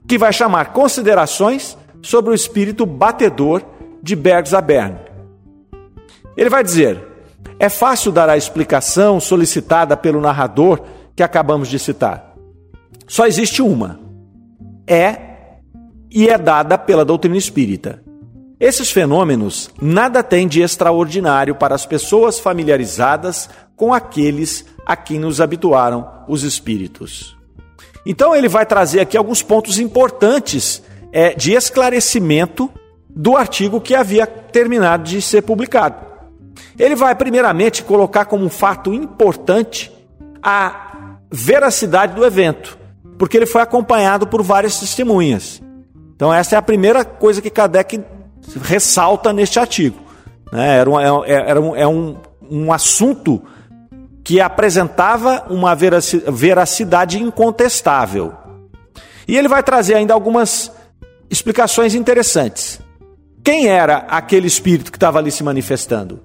que 0.09 0.17
vai 0.17 0.33
chamar 0.33 0.73
Considerações 0.73 1.77
sobre 2.03 2.31
o 2.31 2.35
espírito 2.35 2.87
batedor 2.87 3.62
de 4.03 4.15
Bergzabern. 4.15 4.97
Ele 6.37 6.49
vai 6.49 6.62
dizer: 6.62 7.03
é 7.59 7.69
fácil 7.69 8.12
dar 8.12 8.29
a 8.29 8.37
explicação 8.37 9.21
solicitada 9.21 9.97
pelo 9.97 10.21
narrador 10.21 10.81
que 11.15 11.23
acabamos 11.23 11.69
de 11.69 11.79
citar. 11.79 12.35
Só 13.07 13.27
existe 13.27 13.62
uma. 13.62 14.01
É 14.87 15.27
e 16.11 16.29
é 16.29 16.39
dada 16.39 16.79
pela 16.79 17.05
doutrina 17.05 17.37
espírita. 17.37 18.03
Esses 18.59 18.90
fenômenos 18.90 19.69
nada 19.81 20.23
têm 20.23 20.49
de 20.49 20.62
extraordinário 20.62 21.55
para 21.55 21.75
as 21.75 21.85
pessoas 21.85 22.38
familiarizadas 22.38 23.51
com 23.77 23.92
aqueles 23.92 24.64
a 24.87 24.97
quem 24.97 25.19
nos 25.19 25.42
habituaram 25.42 26.25
os 26.27 26.42
espíritos. 26.42 27.37
Então 28.07 28.35
ele 28.35 28.49
vai 28.49 28.64
trazer 28.64 29.01
aqui 29.01 29.16
alguns 29.16 29.42
pontos 29.42 29.79
importantes 29.79 30.83
é, 31.12 31.35
de 31.35 31.53
esclarecimento 31.53 32.71
do 33.11 33.37
artigo 33.37 33.81
que 33.81 33.95
havia 33.95 34.27
terminado 34.27 35.05
de 35.05 35.21
ser 35.21 35.42
publicado. 35.42 36.07
Ele 36.79 36.95
vai, 36.95 37.14
primeiramente, 37.14 37.83
colocar 37.83 38.25
como 38.25 38.45
um 38.45 38.51
fato 38.51 38.92
importante 38.92 39.92
a 40.42 41.16
veracidade 41.31 42.14
do 42.14 42.25
evento, 42.25 42.79
porque 43.19 43.37
ele 43.37 43.47
foi 43.47 43.61
acompanhado 43.61 44.27
por 44.27 44.42
várias 44.42 44.79
testemunhas. 44.79 45.62
Então, 46.14 46.33
essa 46.33 46.55
é 46.55 46.59
a 46.59 46.62
primeira 46.62 47.05
coisa 47.05 47.42
que 47.42 47.51
Kardec 47.51 48.01
ressalta 48.63 49.33
neste 49.33 49.59
artigo. 49.59 49.99
Né? 50.53 50.79
Era, 50.79 50.91
um, 50.91 51.01
é, 51.25 51.33
era 51.33 51.61
um, 51.61 51.77
é 51.77 51.87
um, 51.87 52.17
um 52.51 52.73
assunto 52.73 53.43
que 54.23 54.41
apresentava 54.41 55.47
uma 55.49 55.75
veracidade 55.75 57.23
incontestável. 57.23 58.35
E 59.29 59.37
ele 59.37 59.49
vai 59.49 59.63
trazer 59.63 59.95
ainda 59.95 60.15
algumas 60.15 60.73
explicações 61.31 61.95
interessantes. 61.95 62.81
Quem 63.43 63.69
era 63.69 63.99
aquele 64.09 64.49
espírito 64.49 64.91
que 64.91 64.97
estava 64.97 65.19
ali 65.19 65.31
se 65.31 65.45
manifestando? 65.45 66.21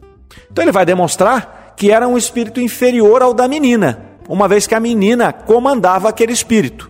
Então 0.52 0.64
ele 0.64 0.72
vai 0.72 0.86
demonstrar 0.86 1.74
que 1.78 1.92
era 1.92 2.08
um 2.08 2.18
espírito 2.18 2.60
inferior 2.60 3.22
ao 3.22 3.34
da 3.34 3.48
menina, 3.48 4.00
uma 4.28 4.48
vez 4.48 4.66
que 4.66 4.76
a 4.76 4.80
menina 4.80 5.32
comandava 5.32 6.10
aquele 6.10 6.34
espírito. 6.34 6.90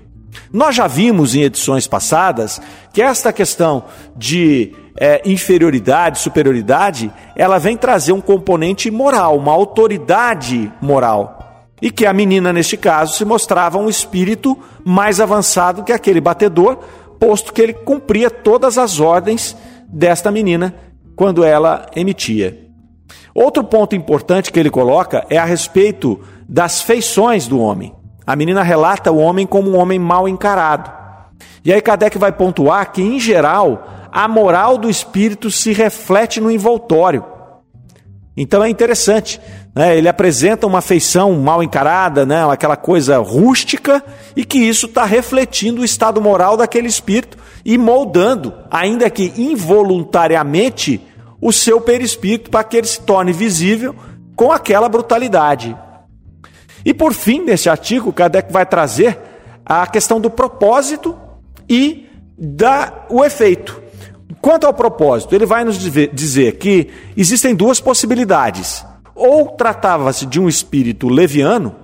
Nós 0.51 0.75
já 0.75 0.87
vimos 0.87 1.35
em 1.35 1.43
edições 1.43 1.87
passadas 1.87 2.61
que 2.93 3.01
esta 3.01 3.33
questão 3.33 3.85
de 4.15 4.73
é, 4.97 5.21
inferioridade, 5.25 6.19
superioridade, 6.19 7.11
ela 7.35 7.57
vem 7.57 7.77
trazer 7.77 8.11
um 8.11 8.21
componente 8.21 8.89
moral, 8.91 9.37
uma 9.37 9.51
autoridade 9.51 10.71
moral. 10.81 11.39
E 11.81 11.89
que 11.89 12.05
a 12.05 12.13
menina, 12.13 12.53
neste 12.53 12.77
caso, 12.77 13.15
se 13.15 13.25
mostrava 13.25 13.77
um 13.77 13.89
espírito 13.89 14.57
mais 14.85 15.19
avançado 15.19 15.83
que 15.83 15.91
aquele 15.91 16.21
batedor, 16.21 16.77
posto 17.19 17.53
que 17.53 17.61
ele 17.61 17.73
cumpria 17.73 18.29
todas 18.29 18.77
as 18.77 18.99
ordens 18.99 19.55
desta 19.87 20.31
menina 20.31 20.75
quando 21.15 21.43
ela 21.43 21.87
emitia. 21.95 22.67
Outro 23.33 23.63
ponto 23.63 23.95
importante 23.95 24.51
que 24.51 24.59
ele 24.59 24.69
coloca 24.69 25.25
é 25.29 25.37
a 25.37 25.45
respeito 25.45 26.19
das 26.47 26.81
feições 26.81 27.47
do 27.47 27.59
homem. 27.59 27.93
A 28.25 28.35
menina 28.35 28.61
relata 28.61 29.11
o 29.11 29.17
homem 29.17 29.47
como 29.47 29.71
um 29.71 29.77
homem 29.77 29.97
mal 29.97 30.27
encarado. 30.27 31.00
E 31.63 31.71
aí 31.71 31.81
Kardec 31.81 32.17
vai 32.17 32.31
pontuar 32.31 32.91
que, 32.91 33.01
em 33.01 33.19
geral, 33.19 33.87
a 34.11 34.27
moral 34.27 34.77
do 34.77 34.89
espírito 34.89 35.51
se 35.51 35.71
reflete 35.73 36.41
no 36.41 36.51
envoltório. 36.51 37.23
Então 38.35 38.63
é 38.63 38.69
interessante, 38.69 39.39
né? 39.75 39.95
ele 39.97 40.07
apresenta 40.07 40.65
uma 40.65 40.81
feição 40.81 41.33
mal 41.33 41.61
encarada, 41.61 42.25
né? 42.25 42.43
aquela 42.49 42.75
coisa 42.75 43.19
rústica, 43.19 44.03
e 44.35 44.43
que 44.43 44.57
isso 44.57 44.87
está 44.87 45.05
refletindo 45.05 45.81
o 45.81 45.85
estado 45.85 46.21
moral 46.21 46.57
daquele 46.57 46.87
espírito 46.87 47.37
e 47.63 47.77
moldando, 47.77 48.53
ainda 48.69 49.09
que 49.09 49.33
involuntariamente, 49.37 51.07
o 51.39 51.51
seu 51.51 51.81
perispírito 51.81 52.51
para 52.51 52.63
que 52.63 52.77
ele 52.77 52.87
se 52.87 53.01
torne 53.01 53.33
visível 53.33 53.95
com 54.35 54.51
aquela 54.51 54.87
brutalidade. 54.87 55.75
E 56.85 56.93
por 56.93 57.13
fim, 57.13 57.41
nesse 57.43 57.69
artigo, 57.69 58.13
Kardec 58.13 58.51
vai 58.53 58.65
trazer 58.65 59.17
a 59.65 59.85
questão 59.87 60.19
do 60.19 60.29
propósito 60.29 61.15
e 61.69 62.07
da, 62.37 63.05
o 63.09 63.23
efeito. 63.23 63.81
Quanto 64.41 64.65
ao 64.65 64.73
propósito, 64.73 65.35
ele 65.35 65.45
vai 65.45 65.63
nos 65.63 65.77
dizer 65.77 66.57
que 66.57 66.87
existem 67.15 67.53
duas 67.53 67.79
possibilidades. 67.79 68.83
Ou 69.13 69.49
tratava-se 69.49 70.25
de 70.25 70.39
um 70.39 70.49
espírito 70.49 71.07
leviano, 71.07 71.75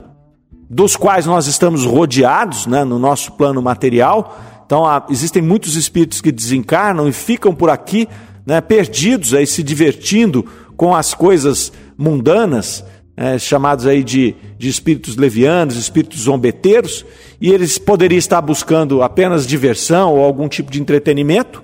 dos 0.70 0.96
quais 0.96 1.26
nós 1.26 1.48
estamos 1.48 1.86
rodeados 1.86 2.66
né, 2.66 2.84
no 2.84 2.98
nosso 2.98 3.34
plano 3.34 3.62
material. 3.62 4.38
Então, 4.66 4.86
há, 4.86 5.06
existem 5.10 5.42
muitos 5.42 5.76
espíritos 5.76 6.20
que 6.20 6.32
desencarnam 6.32 7.08
e 7.08 7.14
ficam 7.14 7.54
por 7.54 7.70
aqui 7.70 8.08
né, 8.46 8.60
perdidos, 8.60 9.34
aí, 9.34 9.46
se 9.46 9.62
divertindo 9.62 10.46
com 10.76 10.96
as 10.96 11.14
coisas 11.14 11.72
mundanas, 11.98 12.84
é, 13.18 13.40
chamados 13.40 13.88
aí 13.88 14.04
de, 14.04 14.36
de 14.60 14.70
espíritos 14.70 15.18
levianos, 15.18 15.76
espíritos 15.76 16.22
zombeteiros, 16.22 17.04
e 17.42 17.52
eles 17.52 17.80
poderiam 17.80 18.20
estar 18.20 18.40
buscando 18.42 19.02
apenas 19.02 19.48
diversão 19.48 20.14
ou 20.14 20.24
algum 20.24 20.48
tipo 20.48 20.70
de 20.70 20.80
entretenimento, 20.80 21.64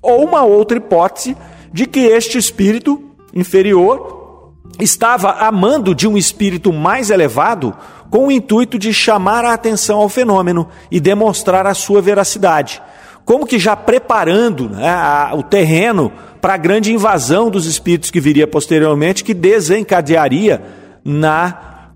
ou 0.00 0.24
uma 0.24 0.44
outra 0.44 0.78
hipótese 0.78 1.36
de 1.72 1.86
que 1.86 2.00
este 2.00 2.38
espírito 2.38 3.02
inferior 3.34 4.52
estava 4.78 5.32
amando 5.32 5.92
de 5.92 6.06
um 6.06 6.16
espírito 6.16 6.72
mais 6.72 7.10
elevado 7.10 7.76
com 8.08 8.28
o 8.28 8.32
intuito 8.32 8.78
de 8.78 8.92
chamar 8.92 9.44
a 9.44 9.54
atenção 9.54 9.98
ao 9.98 10.08
fenômeno 10.08 10.68
e 10.90 11.00
demonstrar 11.00 11.66
a 11.66 11.74
sua 11.74 12.00
veracidade. 12.00 12.80
Como 13.24 13.46
que 13.46 13.58
já 13.58 13.74
preparando 13.74 14.68
né, 14.68 14.88
a, 14.88 15.32
o 15.34 15.42
terreno 15.42 16.12
para 16.40 16.54
a 16.54 16.58
grande 16.58 16.92
invasão 16.92 17.50
dos 17.50 17.66
espíritos 17.66 18.10
que 18.10 18.20
viria 18.20 18.46
posteriormente, 18.46 19.24
que 19.24 19.32
desencadearia 19.34 20.81
na 21.04 21.90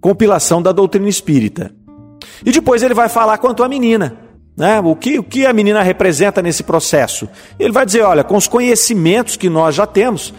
compilação 0.00 0.60
da 0.60 0.72
doutrina 0.72 1.08
espírita. 1.08 1.74
E 2.44 2.52
depois 2.52 2.82
ele 2.82 2.94
vai 2.94 3.08
falar 3.08 3.38
quanto 3.38 3.62
à 3.62 3.68
menina. 3.68 4.18
Né? 4.56 4.80
O, 4.80 4.94
que, 4.94 5.18
o 5.18 5.22
que 5.22 5.46
a 5.46 5.52
menina 5.52 5.82
representa 5.82 6.40
nesse 6.40 6.62
processo? 6.62 7.28
Ele 7.58 7.72
vai 7.72 7.84
dizer: 7.84 8.02
olha, 8.02 8.22
com 8.22 8.36
os 8.36 8.46
conhecimentos 8.46 9.36
que 9.36 9.48
nós 9.48 9.74
já 9.74 9.86
temos, 9.86 10.32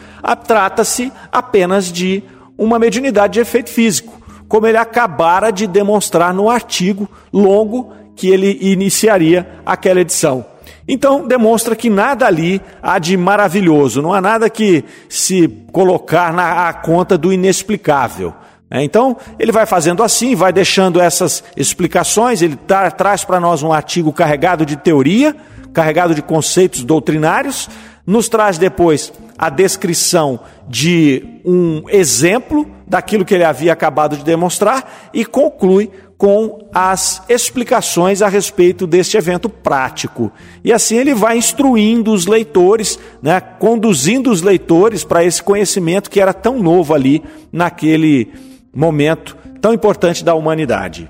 trata-se 0.48 1.12
apenas 1.32 1.92
de 1.92 2.24
uma 2.58 2.80
mediunidade 2.80 3.34
de 3.34 3.40
efeito 3.42 3.70
físico, 3.70 4.22
como 4.48 4.68
ele 4.68 4.78
acabara 4.78 5.52
de 5.52 5.68
demonstrar 5.68 6.34
no 6.34 6.50
artigo 6.50 7.10
longo 7.34 7.92
que 8.16 8.30
ele 8.30 8.58
iniciaria 8.62 9.60
aquela 9.66 10.00
edição. 10.00 10.46
Então, 10.88 11.28
demonstra 11.28 11.76
que 11.76 11.90
nada 11.90 12.28
ali 12.28 12.62
há 12.82 13.00
de 13.00 13.18
maravilhoso, 13.18 14.02
não 14.02 14.14
há 14.14 14.22
nada 14.22 14.50
que 14.50 14.86
se 15.10 15.48
colocar 15.72 16.32
na 16.32 16.72
conta 16.74 17.18
do 17.18 17.34
inexplicável. 17.34 18.34
É, 18.70 18.84
então, 18.84 19.18
ele 19.40 19.52
vai 19.52 19.66
fazendo 19.66 20.04
assim, 20.04 20.36
vai 20.36 20.52
deixando 20.52 21.00
essas 21.00 21.44
explicações, 21.56 22.42
ele 22.42 22.58
traz 22.98 23.24
para 23.24 23.40
nós 23.40 23.64
um 23.64 23.72
artigo 23.72 24.12
carregado 24.12 24.66
de 24.66 24.76
teoria, 24.76 25.36
carregado 25.74 26.14
de 26.14 26.22
conceitos 26.22 26.84
doutrinários, 26.84 27.70
nos 28.06 28.30
traz 28.30 28.58
depois 28.58 29.12
a 29.38 29.50
descrição 29.50 30.40
de 30.68 31.42
um 31.44 31.84
exemplo 31.90 32.68
daquilo 32.88 33.26
que 33.26 33.34
ele 33.34 33.44
havia 33.44 33.74
acabado 33.74 34.16
de 34.16 34.24
demonstrar 34.24 35.10
e 35.14 35.26
conclui 35.26 35.92
com 36.18 36.70
as 36.74 37.22
explicações 37.28 38.22
a 38.22 38.28
respeito 38.28 38.88
deste 38.88 39.18
evento 39.18 39.50
prático. 39.50 40.32
E 40.64 40.72
assim 40.72 40.96
ele 40.96 41.14
vai 41.14 41.38
instruindo 41.38 42.14
os 42.14 42.26
leitores, 42.26 42.98
né, 43.22 43.40
conduzindo 43.40 44.32
os 44.32 44.42
leitores 44.42 45.04
para 45.04 45.24
esse 45.24 45.44
conhecimento 45.44 46.10
que 46.10 46.22
era 46.22 46.34
tão 46.34 46.60
novo 46.62 46.94
ali 46.94 47.22
naquele 47.52 48.32
momento 48.74 49.38
tão 49.66 49.74
importante 49.74 50.24
da 50.24 50.36
humanidade. 50.36 51.10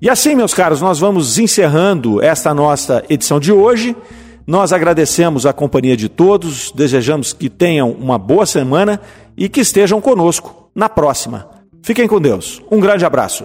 E 0.00 0.08
assim, 0.08 0.36
meus 0.36 0.54
caros, 0.54 0.80
nós 0.80 1.00
vamos 1.00 1.36
encerrando 1.36 2.22
esta 2.22 2.54
nossa 2.54 3.02
edição 3.08 3.40
de 3.40 3.52
hoje. 3.52 3.96
Nós 4.46 4.72
agradecemos 4.72 5.46
a 5.46 5.52
companhia 5.52 5.96
de 5.96 6.08
todos, 6.08 6.70
desejamos 6.70 7.32
que 7.32 7.50
tenham 7.50 7.90
uma 7.90 8.18
boa 8.18 8.46
semana 8.46 9.00
e 9.36 9.48
que 9.48 9.60
estejam 9.60 10.00
conosco 10.00 10.70
na 10.72 10.88
próxima. 10.88 11.50
Fiquem 11.82 12.06
com 12.06 12.20
Deus. 12.20 12.62
Um 12.70 12.78
grande 12.78 13.04
abraço. 13.04 13.44